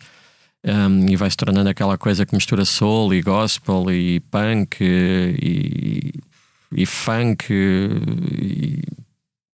[0.63, 6.13] Um, e vai se tornando aquela coisa que mistura soul e gospel e punk e,
[6.71, 8.83] e funk e,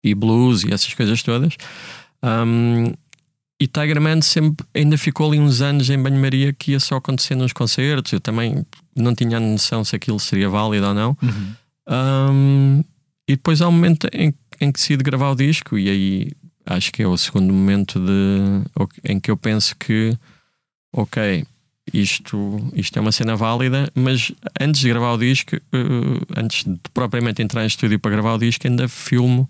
[0.03, 1.57] e, blues e essas coisas todas.
[2.23, 2.93] Um,
[3.59, 7.41] e Tiger Man sempre ainda ficou ali uns anos em banho-maria que ia só acontecendo
[7.41, 8.13] nos concertos.
[8.13, 11.17] Eu também não tinha noção se aquilo seria válido ou não.
[11.23, 11.55] Uhum.
[11.89, 12.85] Um,
[13.27, 16.33] e depois há um momento em, em que decido gravar o disco, e aí
[16.67, 18.63] acho que é o segundo momento de,
[19.05, 20.17] em que eu penso que,
[20.93, 21.45] ok,
[21.93, 26.79] isto, isto é uma cena válida, mas antes de gravar o disco, uh, antes de
[26.93, 29.49] propriamente entrar em estúdio para gravar o disco, ainda filmo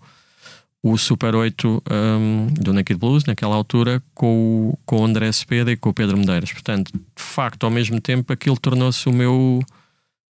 [0.89, 5.73] o Super 8 um, do Naked Blues, naquela altura, com o, com o André Cepeda
[5.73, 6.53] e com o Pedro Medeiros.
[6.53, 9.65] Portanto, de facto, ao mesmo tempo, aquilo tornou-se o meu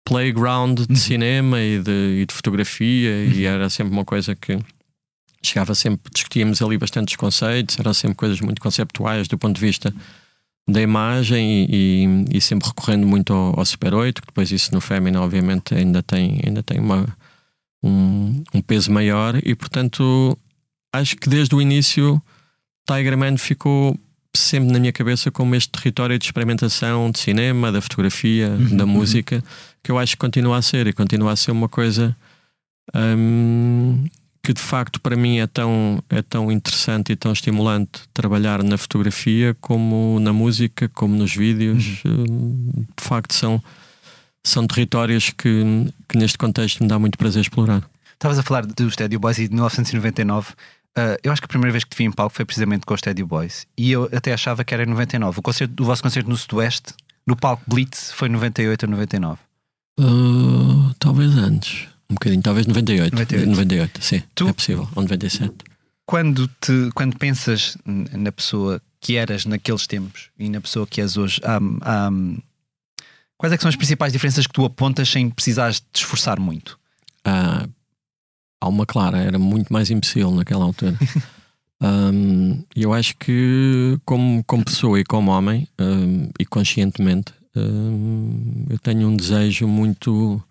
[0.04, 0.96] playground de uhum.
[0.96, 3.32] cinema e de, e de fotografia, uhum.
[3.32, 4.56] e era sempre uma coisa que
[5.42, 9.92] chegava sempre, discutíamos ali bastantes conceitos, eram sempre coisas muito conceptuais do ponto de vista
[10.68, 14.72] da imagem e, e, e sempre recorrendo muito ao, ao, Super 8, que depois isso
[14.72, 17.06] no Femina obviamente ainda tem, ainda tem uma,
[17.82, 20.38] um, um peso maior e portanto
[20.94, 22.22] acho que desde o início
[22.86, 23.98] Tiger Man ficou
[24.34, 28.84] sempre na minha cabeça como este território de experimentação de cinema, da fotografia, uhum, da
[28.84, 28.90] uhum.
[28.90, 29.42] música,
[29.82, 32.16] que eu acho que continua a ser e continua a ser uma coisa
[32.94, 34.04] um,
[34.42, 38.76] que de facto para mim é tão, é tão interessante e tão estimulante trabalhar na
[38.76, 42.02] fotografia como na música, como nos vídeos.
[42.04, 42.24] Uhum.
[42.28, 43.62] Hum, de facto, são,
[44.44, 47.82] são territórios que, que neste contexto me dá muito prazer explorar.
[48.12, 50.54] Estavas a falar do Stadio Boys e de 1999.
[50.96, 52.86] Uh, ah, eu acho que a primeira vez que te vi em palco foi precisamente
[52.86, 55.40] com o Stadio Boys e eu até achava que era em 99.
[55.40, 56.94] O, concerto, o vosso concerto no Sudoeste,
[57.26, 59.40] no palco Blitz, foi 98 a 99.
[59.98, 61.88] Uh, talvez antes.
[62.08, 63.12] Um bocadinho, talvez 98.
[63.12, 64.22] 98, 98 sim.
[64.34, 65.52] Tu, é possível, ou 97.
[66.06, 71.16] Quando, te, quando pensas na pessoa que eras naqueles tempos e na pessoa que és
[71.16, 72.10] hoje, há, há,
[73.36, 76.78] quais é são as principais diferenças que tu apontas sem precisares te esforçar muito?
[77.24, 77.66] Ah,
[78.68, 80.96] uma clara, era muito mais imbecil naquela altura.
[81.82, 88.78] um, eu acho que, como, como pessoa e como homem, um, e conscientemente, um, eu
[88.78, 90.42] tenho um desejo muito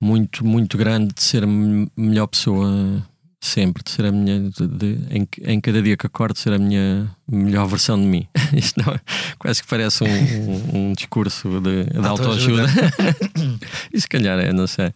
[0.00, 1.46] muito, muito grande de ser a
[1.96, 3.04] melhor pessoa
[3.40, 6.58] sempre, de ser a minha, de, de, em, em cada dia que acordo, ser a
[6.58, 8.26] minha melhor versão de mim.
[8.52, 9.00] Isto não, é,
[9.38, 12.66] quase que parece um, um, um discurso de, de autoajuda.
[13.92, 14.92] e se calhar é, não sei.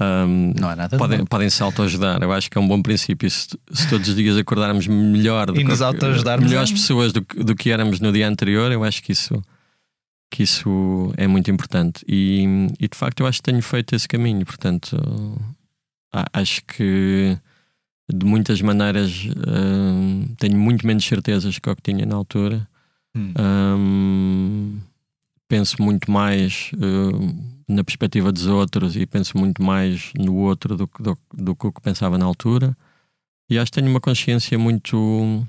[0.00, 2.20] Um, não há nada podem, podem se autoajudar.
[2.22, 3.30] Eu acho que é um bom princípio.
[3.30, 6.74] Se, se todos os dias acordarmos melhor e nos autoajudarmos melhores é?
[6.74, 9.40] pessoas do, do que éramos no dia anterior, eu acho que isso
[10.30, 12.04] que isso é muito importante.
[12.08, 12.44] E,
[12.80, 14.96] e de facto eu acho que tenho feito esse caminho, portanto
[16.32, 17.38] acho que
[18.12, 22.66] de muitas maneiras uh, tenho muito menos certezas que o que tinha na altura.
[23.16, 23.32] Hum.
[23.38, 24.80] Um,
[25.48, 30.90] penso muito mais uh, na perspectiva dos outros e penso muito mais no outro do,
[30.98, 32.76] do, do que o que pensava na altura.
[33.48, 35.46] E acho que tenho uma consciência muito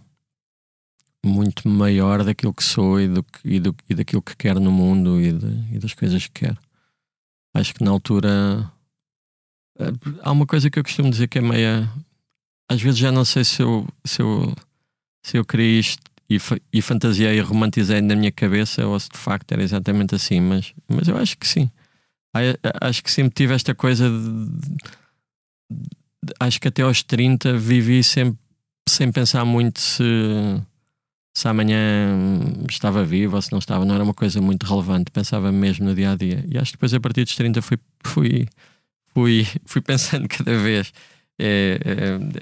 [1.26, 5.20] muito maior daquilo que sou e, do, e, do, e daquilo que quero no mundo
[5.20, 6.58] e, de, e das coisas que quero.
[7.56, 8.72] Acho que na altura
[10.22, 11.90] há uma coisa que eu costumo dizer que é meia.
[12.70, 14.54] Às vezes já não sei se eu, se eu,
[15.24, 16.38] se eu queria isto e,
[16.74, 20.74] e fantasiei e romantizei na minha cabeça ou se de facto era exatamente assim, mas,
[20.88, 21.70] mas eu acho que sim.
[22.82, 24.46] Acho que sempre tive esta coisa de,
[25.70, 28.40] de, acho que até aos 30 vivi sempre
[28.88, 30.04] sem pensar muito se
[31.36, 32.16] se amanhã
[32.70, 35.94] estava vivo ou se não estava, não era uma coisa muito relevante, pensava mesmo no
[35.94, 36.46] dia a dia.
[36.48, 38.48] E acho que depois, a partir dos 30, fui, fui,
[39.14, 40.94] fui, fui pensando cada vez.
[41.38, 41.78] É,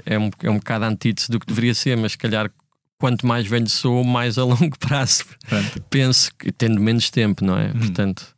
[0.06, 2.52] é, é, um, é um bocado antítese do que deveria ser, mas se calhar
[3.00, 5.82] quanto mais velho sou, mais a longo prazo Pronto.
[5.90, 7.70] penso que tendo menos tempo, não é?
[7.70, 7.80] Hum.
[7.80, 8.33] Portanto,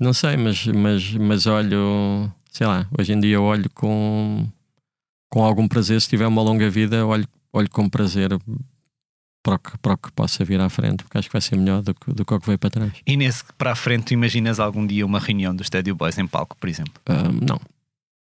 [0.00, 4.46] não sei, mas, mas, mas olho, sei lá, hoje em dia olho com,
[5.28, 6.00] com algum prazer.
[6.00, 8.30] Se tiver uma longa vida, olho, olho com prazer
[9.42, 11.56] para o, que, para o que possa vir à frente, porque acho que vai ser
[11.56, 12.92] melhor do que, do que o que veio para trás.
[13.04, 16.26] E nesse para a frente, tu imaginas algum dia uma reunião do Stadio Boys em
[16.26, 16.94] palco, por exemplo?
[17.08, 17.60] Um, não.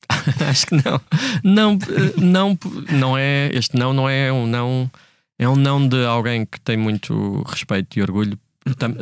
[0.49, 1.01] acho que não.
[1.45, 1.79] Não,
[2.17, 2.59] não,
[2.91, 3.51] não é.
[3.53, 4.91] Este não não é um não.
[5.39, 8.39] É um não de alguém que tem muito respeito e orgulho.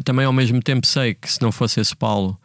[0.05, 2.39] Também ao mesmo tempo sei que se não fosse esse Paulo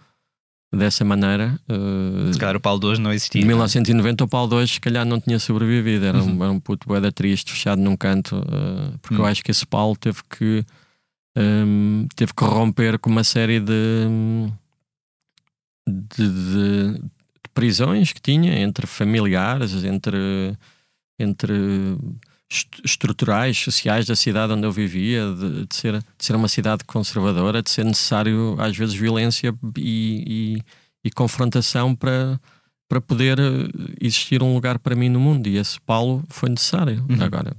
[0.74, 1.60] dessa maneira.
[1.70, 3.42] Uh, se calhar o Paulo 2 não existia.
[3.42, 6.38] Em 1990 o Paulo 2 se calhar não tinha sobrevivido, era, uhum.
[6.38, 9.22] um, era um puto boeda triste, fechado num canto, uh, porque uhum.
[9.22, 10.66] eu acho que esse Paulo teve que
[11.38, 14.08] um, teve que romper com uma série de,
[15.88, 17.02] de, de, de
[17.54, 20.58] prisões que tinha entre familiares, entre,
[21.20, 21.98] entre
[22.84, 27.64] estruturais, sociais da cidade onde eu vivia, de, de, ser, de ser uma cidade conservadora,
[27.64, 32.40] de ser necessário às vezes violência e, e, e, confrontação para,
[32.88, 33.38] para poder
[34.00, 35.48] existir um lugar para mim no mundo.
[35.48, 37.06] E esse Paulo foi necessário.
[37.10, 37.24] Uhum.
[37.24, 37.56] Agora,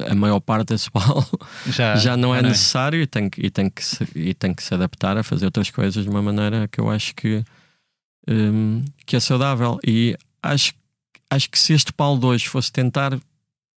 [0.00, 1.26] a maior parte desse Paulo
[1.68, 3.02] já, já não é não necessário é.
[3.02, 6.02] E, tem, e, tem que se, e tem que se adaptar a fazer outras coisas
[6.02, 7.44] de uma maneira que eu acho que,
[8.28, 9.78] um, que é saudável.
[9.86, 10.74] E acho,
[11.30, 13.18] acho que se este Paulo 2 fosse tentar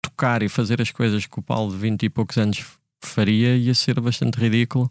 [0.05, 2.63] tocar e fazer as coisas que o Paulo de 20 e poucos anos
[3.03, 4.91] faria ia ser bastante ridículo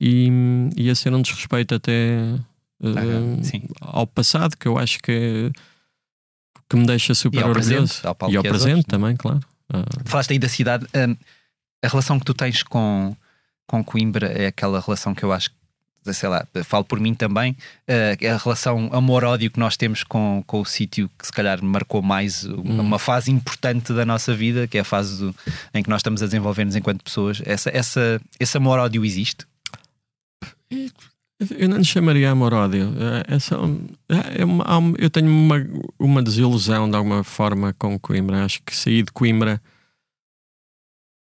[0.00, 0.28] e
[0.76, 2.18] ia ser um desrespeito até
[2.80, 5.50] uh, ao passado, que eu acho que,
[6.68, 8.02] que me deixa super e orgulhoso.
[8.02, 8.84] Presente, e ao presente hoje.
[8.84, 9.40] também, claro.
[9.72, 10.84] Uh, Falaste aí da cidade.
[10.86, 11.16] Uh,
[11.82, 13.16] a relação que tu tens com,
[13.66, 15.56] com Coimbra é aquela relação que eu acho que
[16.12, 17.52] sei lá, falo por mim também,
[17.88, 22.02] uh, a relação amor-ódio que nós temos com, com o sítio que se calhar marcou
[22.02, 22.98] mais uma, hum.
[22.98, 25.34] fase importante da nossa vida, que é a fase do,
[25.72, 27.40] em que nós estamos a desenvolver-nos enquanto pessoas.
[27.44, 29.46] Essa, essa, esse amor-ódio existe?
[31.58, 32.92] Eu não lhe chamaria amor-ódio.
[33.28, 34.64] É, é, é uma,
[34.98, 35.56] eu tenho uma,
[35.98, 38.44] uma desilusão de alguma forma com Coimbra.
[38.44, 39.60] Acho que saí de Coimbra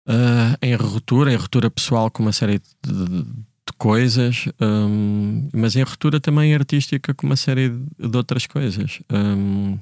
[0.08, 3.26] uh, em ruptura, em ruptura pessoal com uma série de, de
[3.72, 9.00] coisas, um, mas em ruptura também artística com uma série de outras coisas.
[9.10, 9.78] Um,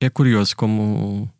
[0.00, 1.30] é curioso como,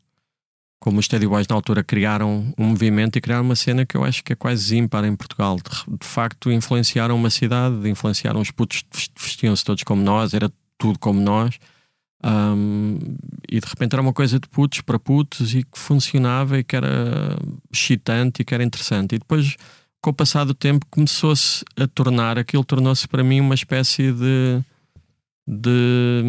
[0.80, 4.04] como os Steady Boys na altura criaram um movimento e criaram uma cena que eu
[4.04, 5.56] acho que é quase ímpar em Portugal.
[5.56, 8.84] De, de facto, influenciaram uma cidade, influenciaram os putos,
[9.18, 11.58] vestiam-se todos como nós, era tudo como nós.
[12.24, 12.98] Um,
[13.50, 16.76] e de repente era uma coisa de putos para putos e que funcionava e que
[16.76, 17.36] era
[17.72, 19.16] excitante e que era interessante.
[19.16, 19.56] E depois
[20.02, 24.60] com o passar do tempo começou-se a tornar, aquilo tornou-se para mim uma espécie de,
[25.46, 26.22] de,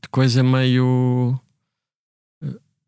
[0.00, 1.38] de coisa meio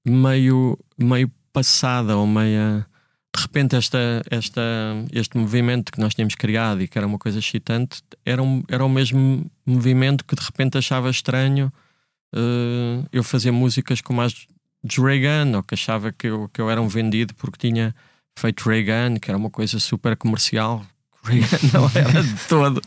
[0.04, 2.86] meio meio passada ou meia
[3.34, 4.60] de repente esta, esta,
[5.12, 8.84] este movimento que nós tínhamos criado e que era uma coisa excitante era, um, era
[8.84, 11.72] o mesmo movimento que de repente achava estranho
[12.34, 14.46] uh, eu fazer músicas como as
[14.84, 17.94] de Reagan ou que achava que eu, que eu era um vendido porque tinha
[18.36, 20.84] feito Reagan, que era uma coisa super comercial.
[21.24, 22.82] Reagan não era de todo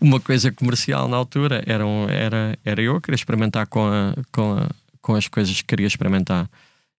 [0.00, 4.14] uma coisa comercial na altura, era, um, era, era eu que queria experimentar com, a,
[4.32, 4.68] com, a,
[5.00, 6.50] com as coisas que queria experimentar.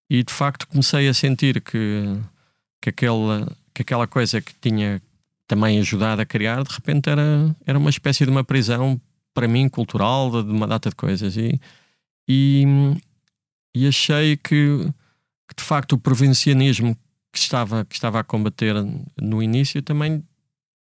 [0.10, 2.18] E de facto comecei a sentir que,
[2.82, 5.02] que, aquela, que aquela coisa que tinha
[5.48, 9.00] também ajudado a criar, de repente era, era uma espécie de uma prisão
[9.34, 11.38] para mim cultural, de uma data de coisas.
[11.38, 11.60] E,
[12.28, 12.66] e,
[13.76, 14.90] e achei que,
[15.48, 16.98] que de facto o provincianismo
[17.40, 18.76] que estava, que estava a combater
[19.20, 20.24] no início também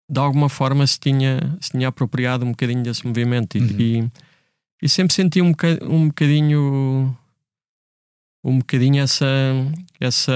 [0.08, 3.76] de alguma forma se tinha, se tinha apropriado um bocadinho desse movimento e, uhum.
[3.78, 4.10] e,
[4.82, 7.16] e, sempre senti um, um bocadinho
[8.44, 9.26] um bocadinho essa
[9.98, 10.32] essa,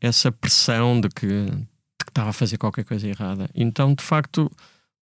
[0.00, 3.48] essa pressão de que, de que estava a fazer qualquer coisa errada.
[3.54, 4.50] Então, de facto,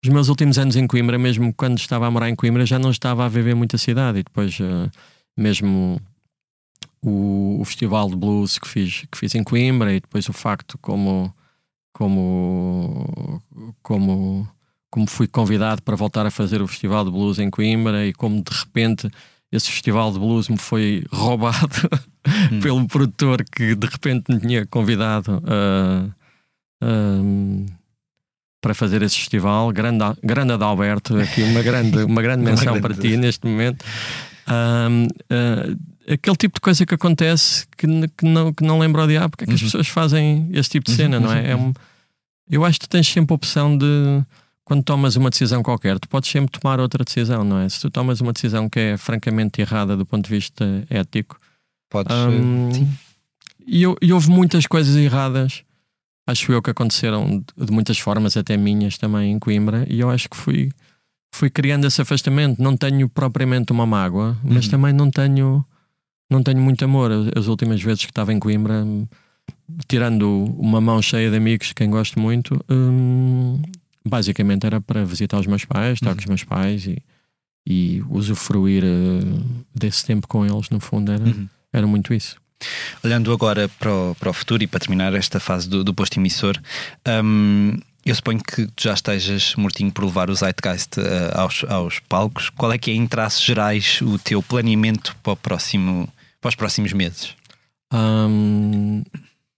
[0.05, 2.91] os meus últimos anos em Coimbra, mesmo quando estava a morar em Coimbra, já não
[2.91, 4.91] estava a viver muita cidade e depois uh,
[5.37, 6.01] mesmo
[7.09, 10.79] o, o, festival de blues que fiz, que fiz em Coimbra e depois o facto
[10.79, 11.35] como
[11.93, 13.43] como
[13.83, 14.49] como
[14.91, 18.43] como fui convidado para voltar a fazer o festival de blues em Coimbra e como
[18.43, 19.11] de repente
[19.53, 21.89] esse festival de blues me foi roubado
[22.53, 22.61] hum.
[22.61, 26.13] pelo produtor que de repente me tinha convidado uh,
[26.85, 27.67] uh,
[28.61, 29.71] para fazer esse festival.
[29.73, 33.85] Grande, grande Adalberto, aqui uma grande, uma grande menção para ti neste momento.
[34.49, 35.77] Uh,
[36.13, 37.87] aquele tipo de coisa que acontece que,
[38.17, 39.57] que, não, que não lembra o diabo, porque é que uhum.
[39.57, 40.97] as pessoas fazem esse tipo de uhum.
[40.97, 41.23] cena, uhum.
[41.25, 41.51] não é?
[41.51, 41.73] é um,
[42.49, 44.23] eu acho que tu tens sempre a opção de,
[44.65, 47.69] quando tomas uma decisão qualquer, tu podes sempre tomar outra decisão, não é?
[47.69, 51.39] Se tu tomas uma decisão que é francamente errada do ponto de vista ético,
[51.91, 52.15] podes.
[52.15, 52.89] Um, sim.
[53.67, 55.65] E, e houve muitas coisas erradas,
[56.25, 60.09] acho eu, que aconteceram de, de muitas formas, até minhas também em Coimbra, e eu
[60.09, 60.71] acho que fui,
[61.37, 62.63] fui criando esse afastamento.
[62.63, 64.71] Não tenho propriamente uma mágoa, mas uhum.
[64.71, 65.65] também não tenho
[66.31, 67.11] não tenho muito amor.
[67.37, 68.85] As últimas vezes que estava em Coimbra,
[69.87, 73.63] tirando uma mão cheia de amigos, quem gosto muito, hum,
[74.05, 76.17] basicamente era para visitar os meus pais, estar uhum.
[76.17, 77.01] com os meus pais e,
[77.65, 81.49] e usufruir uh, desse tempo com eles, no fundo, era, uhum.
[81.73, 82.37] era muito isso.
[83.05, 86.19] Olhando agora para o, para o futuro e para terminar esta fase do, do posto
[86.19, 86.59] emissor,
[87.23, 87.79] hum,
[88.11, 92.51] eu suponho que já estejas mortinho por levar o Zeitgeist uh, aos, aos palcos.
[92.51, 96.09] Qual é que é, em traços gerais, o teu planeamento para o próximo
[96.41, 97.35] para os próximos meses?
[97.93, 99.03] Um,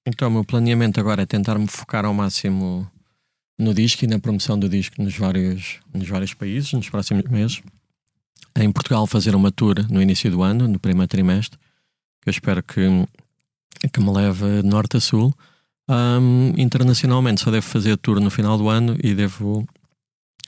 [0.06, 2.90] então, o meu planeamento agora é tentar me focar ao máximo
[3.58, 7.60] no disco e na promoção do disco nos vários, nos vários países nos próximos meses.
[8.56, 11.58] Em Portugal, fazer uma tour no início do ano, no primeiro trimestre,
[12.22, 12.80] que eu espero que,
[13.92, 15.34] que me leve norte a sul.
[15.88, 19.66] Um, internacionalmente, só devo fazer tour no final do ano e devo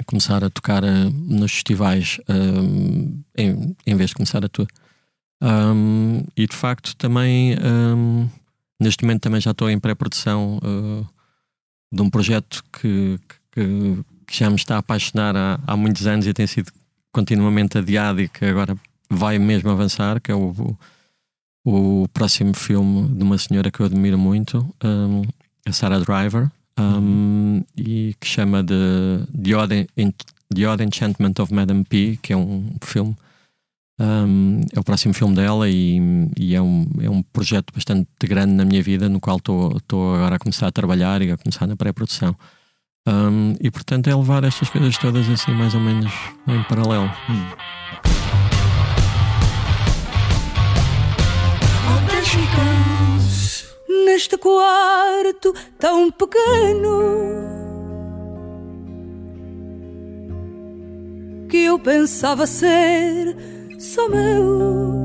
[0.07, 4.67] começar a tocar uh, nos festivais um, em, em vez de começar a tour.
[5.43, 7.57] Um, e de facto também
[8.81, 11.07] neste momento também já estou em pré-produção uh,
[11.93, 13.21] de um projeto que,
[13.53, 16.73] que, que, já me está a apaixonar há, há, muitos anos e tem sido
[17.13, 18.75] continuamente adiado e que agora
[19.11, 20.79] vai mesmo avançar, que é o, o
[22.13, 25.23] próximo filme de uma senhora que eu admiro muito, um,
[25.67, 28.75] a Sarah Driver, um, e que chama de
[29.43, 29.89] The Odd,
[30.55, 33.17] The Odd Enchantment of Madame P, que é um filme.
[33.99, 36.01] Um, é o próximo filme dela e,
[36.39, 40.37] e, é, um, é um projeto bastante grande na minha vida, no qual estou agora
[40.37, 42.35] a começar a trabalhar e a começar na pré-produção.
[43.07, 46.13] Um, e portanto é levar estas coisas todas assim, mais ou menos
[46.47, 47.11] em paralelo.
[47.29, 48.20] Hum.
[54.21, 57.01] Neste quarto tão pequeno
[61.49, 63.37] que eu pensava ser
[63.79, 65.05] só meu.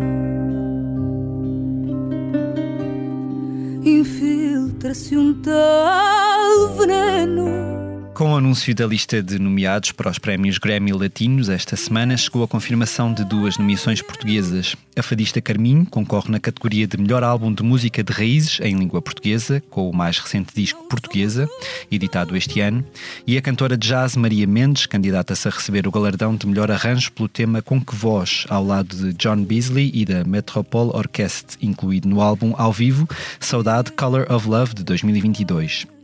[3.83, 7.74] Infiltra-se um tal veneno
[8.15, 12.43] com o anúncio da lista de nomeados para os prémios Grammy Latinos, esta semana chegou
[12.43, 14.73] a confirmação de duas nomeações portuguesas.
[14.97, 19.01] A fadista Carminho concorre na categoria de melhor álbum de música de raízes em língua
[19.01, 21.49] portuguesa, com o mais recente disco Portuguesa,
[21.91, 22.85] editado este ano,
[23.27, 27.11] e a cantora de jazz Maria Mendes, candidata-se a receber o galardão de melhor arranjo
[27.11, 32.07] pelo tema Com Que Voz, ao lado de John Beasley e da Metropole Orchestra, incluído
[32.07, 33.09] no álbum ao vivo
[33.41, 35.94] Saudade Color of Love de 2022.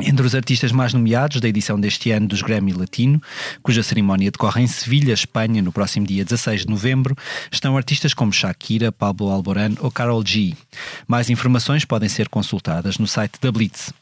[0.00, 3.20] Entre os artistas mais nomeados da edição deste ano dos Grammy Latino,
[3.62, 7.16] cuja cerimónia decorre em Sevilha, Espanha, no próximo dia 16 de novembro,
[7.50, 10.54] estão artistas como Shakira, Pablo Alboran ou Carol G.
[11.06, 13.92] Mais informações podem ser consultadas no site da Blitz.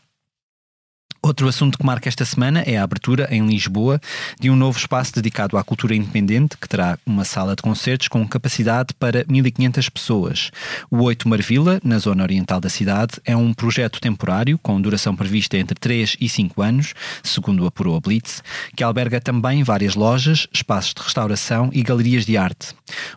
[1.27, 4.01] Outro assunto que marca esta semana é a abertura em Lisboa
[4.39, 8.24] de um novo espaço dedicado à cultura independente, que terá uma sala de concertos com
[8.28, 10.51] capacidade para 1.500 pessoas.
[10.89, 15.59] O 8 Marvila, na zona oriental da cidade, é um projeto temporário com duração prevista
[15.59, 16.94] entre 3 e 5 anos,
[17.24, 18.40] segundo apurou a Blitz,
[18.77, 22.69] que alberga também várias lojas, espaços de restauração e galerias de arte.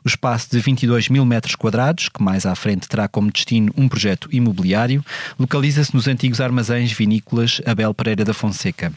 [0.04, 3.88] O espaço de 22 mil metros quadrados, que mais à frente terá como destino um
[3.88, 5.06] projeto imobiliário,
[5.38, 8.94] localiza-se nos antigos armazéns vinícolas Abel Pereira da Fonseca.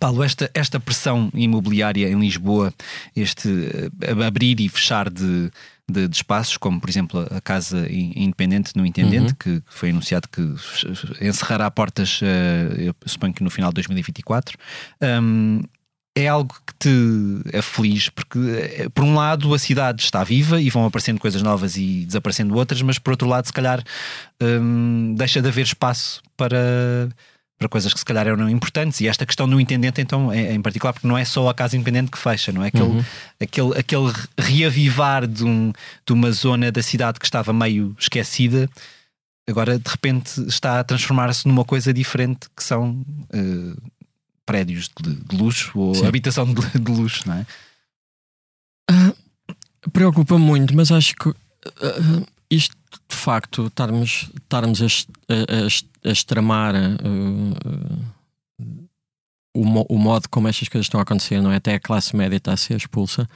[0.00, 2.72] Paulo, esta, esta pressão imobiliária em Lisboa,
[3.14, 5.50] este uh, abrir e fechar de,
[5.86, 9.36] de, de, espaços, como por exemplo a Casa Independente no Intendente, uhum.
[9.38, 10.40] que, que, foi anunciado que
[11.20, 14.56] encerrará portas, uh, eu suponho que no final de 2024.
[15.02, 15.60] Um,
[16.14, 20.68] é algo que te aflige, porque eh, por um lado a cidade está viva e
[20.68, 23.82] vão aparecendo coisas novas e desaparecendo outras, mas por outro lado, se calhar,
[24.38, 27.08] um, deixa de haver espaço para
[27.62, 29.00] para coisas que se calhar eram importantes.
[29.00, 31.76] E esta questão do intendente, então, é, em particular, porque não é só a casa
[31.76, 32.68] independente que fecha, não é?
[32.68, 33.04] Aquele, uhum.
[33.40, 35.72] aquele, aquele reavivar de, um,
[36.04, 38.68] de uma zona da cidade que estava meio esquecida,
[39.48, 43.92] agora de repente está a transformar-se numa coisa diferente que são uh,
[44.44, 46.06] prédios de, de, luxo ou Sim.
[46.06, 47.46] habitação de, de, luxo, não é?
[48.90, 52.76] Uh, preocupa muito, mas acho que uh, isto
[53.08, 58.08] de facto estarmos, estarmos a, a, a, extramar uh,
[58.60, 58.88] uh,
[59.54, 61.56] o, o, modo como estas coisas estão a acontecer, não é?
[61.56, 63.28] Até a classe média está a ser expulsa,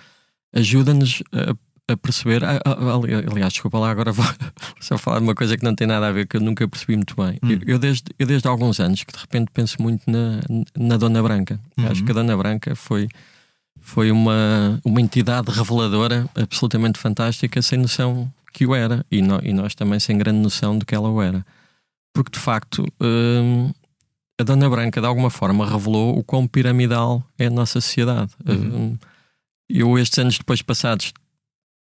[0.54, 2.42] ajuda-nos a, a, perceber.
[2.44, 4.24] aliás, desculpa lá, agora vou
[4.80, 6.96] só falar de uma coisa que não tem nada a ver, que eu nunca percebi
[6.96, 7.38] muito bem.
[7.42, 7.50] Hum.
[7.50, 10.40] Eu, eu, desde, eu desde há alguns anos que de repente penso muito na,
[10.76, 11.60] na Dona Branca.
[11.78, 11.88] Uhum.
[11.88, 13.08] Acho que a Dona Branca foi
[13.86, 19.52] foi uma, uma entidade reveladora absolutamente fantástica, sem noção que o era e, no, e
[19.52, 21.44] nós também sem grande noção de que ela o era.
[22.14, 23.70] Porque de facto hum,
[24.40, 28.32] a Dona Branca de alguma forma revelou o quão piramidal é a nossa sociedade.
[28.48, 28.54] Uhum.
[28.54, 28.98] Hum,
[29.68, 31.12] eu, estes anos depois passados,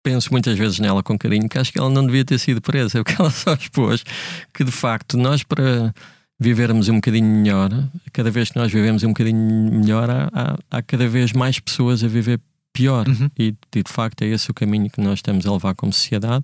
[0.01, 2.99] penso muitas vezes nela com carinho que acho que ela não devia ter sido presa,
[3.01, 4.05] o que ela só expôs
[4.53, 5.93] que de facto nós para
[6.39, 7.69] vivermos um bocadinho melhor,
[8.13, 12.05] cada vez que nós vivemos um bocadinho melhor, há, há, há cada vez mais pessoas
[12.05, 12.39] a viver
[12.73, 13.07] pior.
[13.07, 13.29] Uhum.
[13.37, 16.43] E, e, de facto é esse o caminho que nós estamos a levar como sociedade.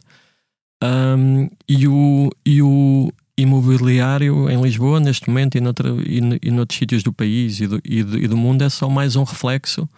[0.82, 6.78] Um, e, o, e o imobiliário em Lisboa, neste momento, e, noutra, e, e noutros
[6.78, 9.90] sítios do país e do, e do, e do, mundo, é só mais um reflexo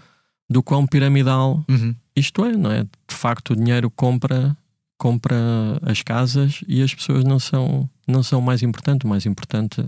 [0.50, 1.96] do quão piramidal uhum.
[2.16, 2.84] isto é, não é?
[2.84, 4.58] De facto, o dinheiro compra
[4.98, 5.36] compra
[5.82, 9.06] as casas e as pessoas não são não são o mais importante.
[9.06, 9.84] O mais importante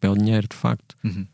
[0.00, 0.96] é, o dinheiro, de facto.
[1.04, 1.26] Uhum.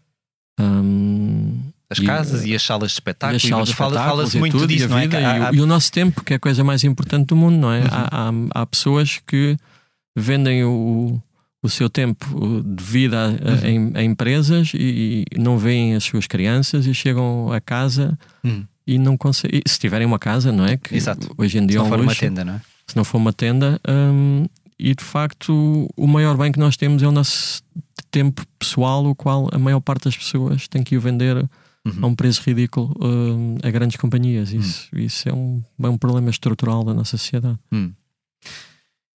[0.59, 1.61] Um,
[1.91, 3.35] as casas e as salas de espetáculo.
[3.35, 5.27] E as salas de Fala-se muito tudo, disso, e, é?
[5.27, 7.81] há, e, o nosso tempo, que é a coisa mais importante do mundo, não é?
[7.81, 7.89] Uhum.
[7.91, 9.57] Há, há, pessoas que
[10.15, 11.21] vendem o,
[11.61, 13.69] o seu tempo de vida a, uhum.
[13.69, 18.65] em, a empresas e, e, não veem as suas crianças e chegam a casa uhum.
[18.87, 19.61] e não conseguem.
[19.67, 20.77] Se tiverem uma casa, não é?
[20.77, 21.35] Que Exato.
[21.37, 22.61] Hoje em dia se não é for luxo, uma tenda, não é?
[22.87, 23.81] Se não for uma tenda.
[23.89, 24.47] Hum,
[24.79, 27.63] e de facto, o maior bem que nós temos é o nosso
[28.13, 31.45] tempo pessoal, o qual a maior parte das pessoas tem que o vender
[31.87, 31.99] uhum.
[32.03, 34.53] a um preço ridículo uh, a grandes companhias.
[34.53, 35.01] Isso, uhum.
[35.01, 37.59] isso é, um, é um problema estrutural da nossa sociedade.
[37.73, 37.93] Uhum.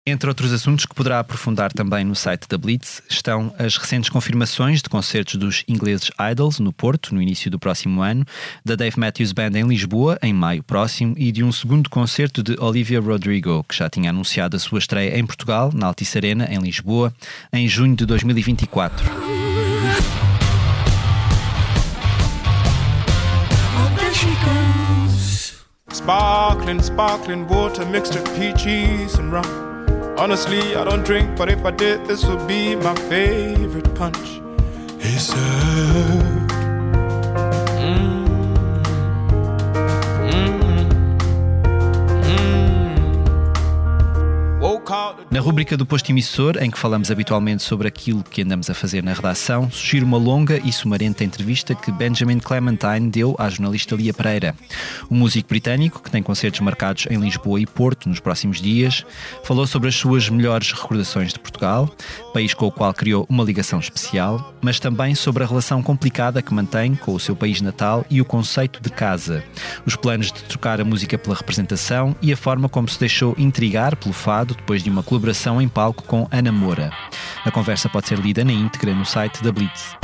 [0.07, 4.81] Entre outros assuntos que poderá aprofundar também no site da Blitz estão as recentes confirmações
[4.83, 8.25] de concertos dos ingleses Idols no Porto, no início do próximo ano,
[8.65, 12.57] da Dave Matthews Band em Lisboa, em maio próximo, e de um segundo concerto de
[12.59, 16.59] Olivia Rodrigo, que já tinha anunciado a sua estreia em Portugal, na Altice Arena, em
[16.59, 17.15] Lisboa,
[17.53, 19.05] em junho de 2024.
[25.93, 29.45] Sparkling, sparkling water mixed with peaches and rum.
[30.17, 34.41] Honestly, I don't drink, but if I did, this would be my favorite punch.
[35.01, 36.40] He said.
[45.31, 49.05] Na rúbrica do posto emissor, em que falamos habitualmente sobre aquilo que andamos a fazer
[49.05, 54.13] na redação, surgiu uma longa e sumarenta entrevista que Benjamin Clementine deu à jornalista Lia
[54.13, 54.53] Pereira.
[55.09, 59.07] O músico britânico, que tem concertos marcados em Lisboa e Porto nos próximos dias,
[59.45, 61.89] falou sobre as suas melhores recordações de Portugal,
[62.35, 66.53] país com o qual criou uma ligação especial, mas também sobre a relação complicada que
[66.53, 69.45] mantém com o seu país natal e o conceito de casa,
[69.87, 73.95] os planos de trocar a música pela representação e a forma como se deixou intrigar
[73.95, 76.93] pelo fado depois de uma colaboração em palco com Ana Moura.
[77.45, 79.97] A conversa pode ser lida na íntegra no site da Blitz.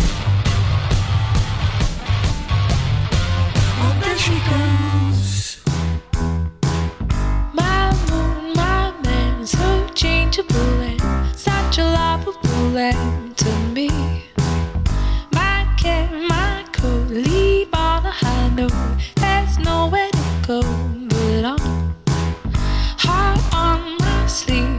[20.46, 21.75] go.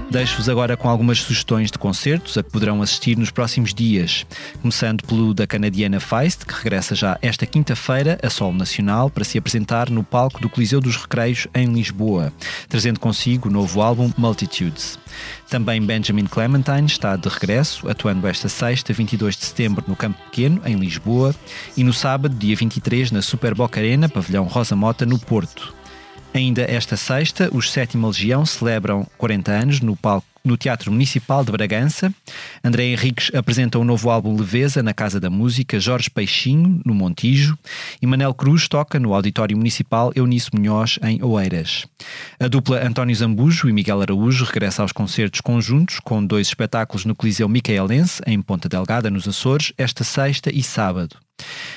[0.09, 4.25] Deixo-vos agora com algumas sugestões de concertos a que poderão assistir nos próximos dias,
[4.61, 9.37] começando pelo da canadiana Feist, que regressa já esta quinta-feira a solo nacional para se
[9.37, 12.31] apresentar no palco do Coliseu dos Recreios em Lisboa,
[12.69, 14.97] trazendo consigo o novo álbum Multitudes.
[15.49, 20.61] Também Benjamin Clementine está de regresso, atuando esta sexta, 22 de setembro, no Campo Pequeno,
[20.65, 21.35] em Lisboa,
[21.75, 25.76] e no sábado, dia 23, na Super Boca Arena, pavilhão Rosa Mota, no Porto.
[26.37, 31.51] Ainda esta sexta, os Sétima Legião celebram 40 anos no palco no Teatro Municipal de
[31.51, 32.13] Bragança.
[32.63, 36.95] André Henriques apresenta o um novo álbum Leveza na Casa da Música, Jorge Peixinho, no
[36.95, 37.57] Montijo,
[38.01, 41.85] e Manel Cruz toca no Auditório Municipal Eunice Munhoz, em Oeiras.
[42.39, 47.15] A dupla António Zambujo e Miguel Araújo regressa aos concertos conjuntos, com dois espetáculos no
[47.15, 51.17] Coliseu Micaelense, em Ponta Delgada, nos Açores, esta sexta e sábado.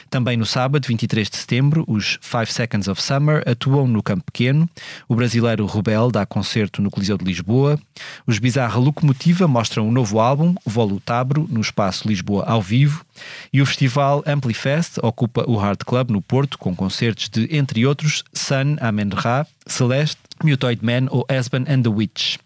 [0.09, 4.69] Também no sábado, 23 de setembro, os Five Seconds of Summer atuam no Campo Pequeno.
[5.09, 7.79] O brasileiro Rubel dá concerto no Coliseu de Lisboa.
[8.27, 13.07] Os Bizarra Locomotiva mostram um novo álbum, Volutabro, no espaço Lisboa ao vivo.
[13.51, 18.23] E o festival Amplifest ocupa o Hard Club no Porto, com concertos de, entre outros,
[18.35, 22.37] Sun, Amen Ra, Celeste, Mutoid Man ou Esban and the Witch.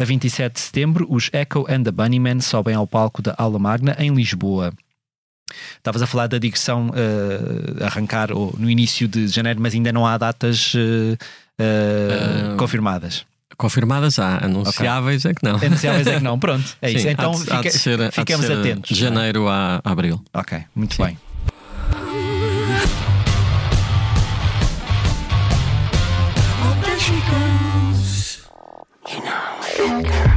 [0.00, 3.96] A 27 de setembro, os Echo and the Bunnymen sobem ao palco da Aula Magna
[3.98, 4.72] em Lisboa.
[5.76, 10.06] Estavas a falar da digressão uh, arrancar ou, no início de janeiro, mas ainda não
[10.06, 11.18] há datas uh,
[11.58, 13.26] uh, confirmadas.
[13.58, 15.32] Confirmadas há, anunciáveis okay.
[15.32, 15.56] é que não.
[15.56, 17.08] Anunciáveis é que não, pronto, é Sim, isso.
[17.08, 18.88] Então de, fica, ser, ficamos atentos.
[18.88, 20.22] De janeiro a abril.
[20.32, 21.04] Ok, muito Sim.
[21.04, 21.18] bem.
[29.10, 30.27] You know,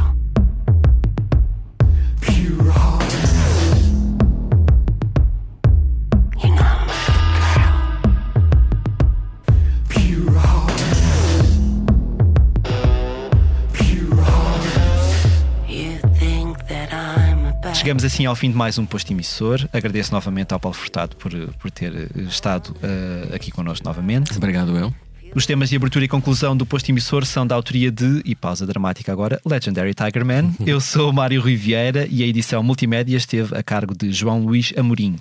[17.82, 19.68] Chegamos assim ao fim de mais um posto emissor.
[19.74, 24.38] Agradeço novamente ao Paulo Furtado por, por ter eh, estado uh, aqui connosco novamente.
[24.38, 24.94] Obrigado, eu.
[25.34, 28.68] Os temas de abertura e conclusão do posto emissor são da autoria de, e pausa
[28.68, 30.54] dramática agora, Legendary Tiger Man.
[30.64, 34.72] Eu sou Mário Rui Vieira e a edição multimédia esteve a cargo de João Luís
[34.78, 35.16] Amorim.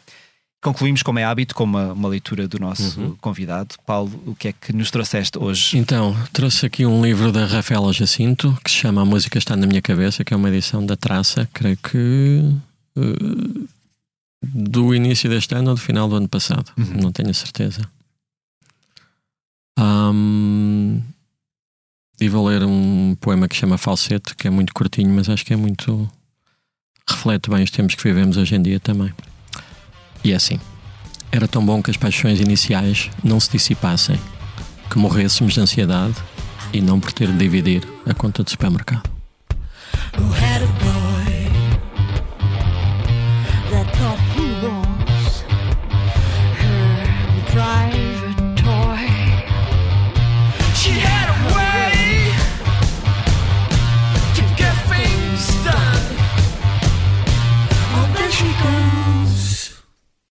[0.63, 3.17] Concluímos, como é hábito, com uma, uma leitura do nosso uhum.
[3.17, 3.77] convidado.
[3.87, 5.79] Paulo, o que é que nos trouxeste hoje?
[5.79, 9.67] Então, trouxe aqui um livro da Rafaela Jacinto que se chama A Música Está na
[9.67, 12.55] Minha Cabeça, que é uma edição da Traça, creio que
[12.95, 13.69] uh,
[14.43, 16.71] do início deste ano ou do final do ano passado.
[16.77, 17.05] Uhum.
[17.05, 17.81] Não tenho certeza.
[19.79, 21.01] Um,
[22.21, 25.45] e vou ler um poema que se chama Falsete, que é muito curtinho, mas acho
[25.45, 26.07] que é muito.
[27.09, 29.11] reflete bem os tempos que vivemos hoje em dia também.
[30.23, 30.59] E é assim.
[31.33, 34.19] Era tão bom que as paixões iniciais não se dissipassem,
[34.91, 36.17] que morrêssemos de ansiedade
[36.73, 39.09] e não por ter de dividir a conta do supermercado.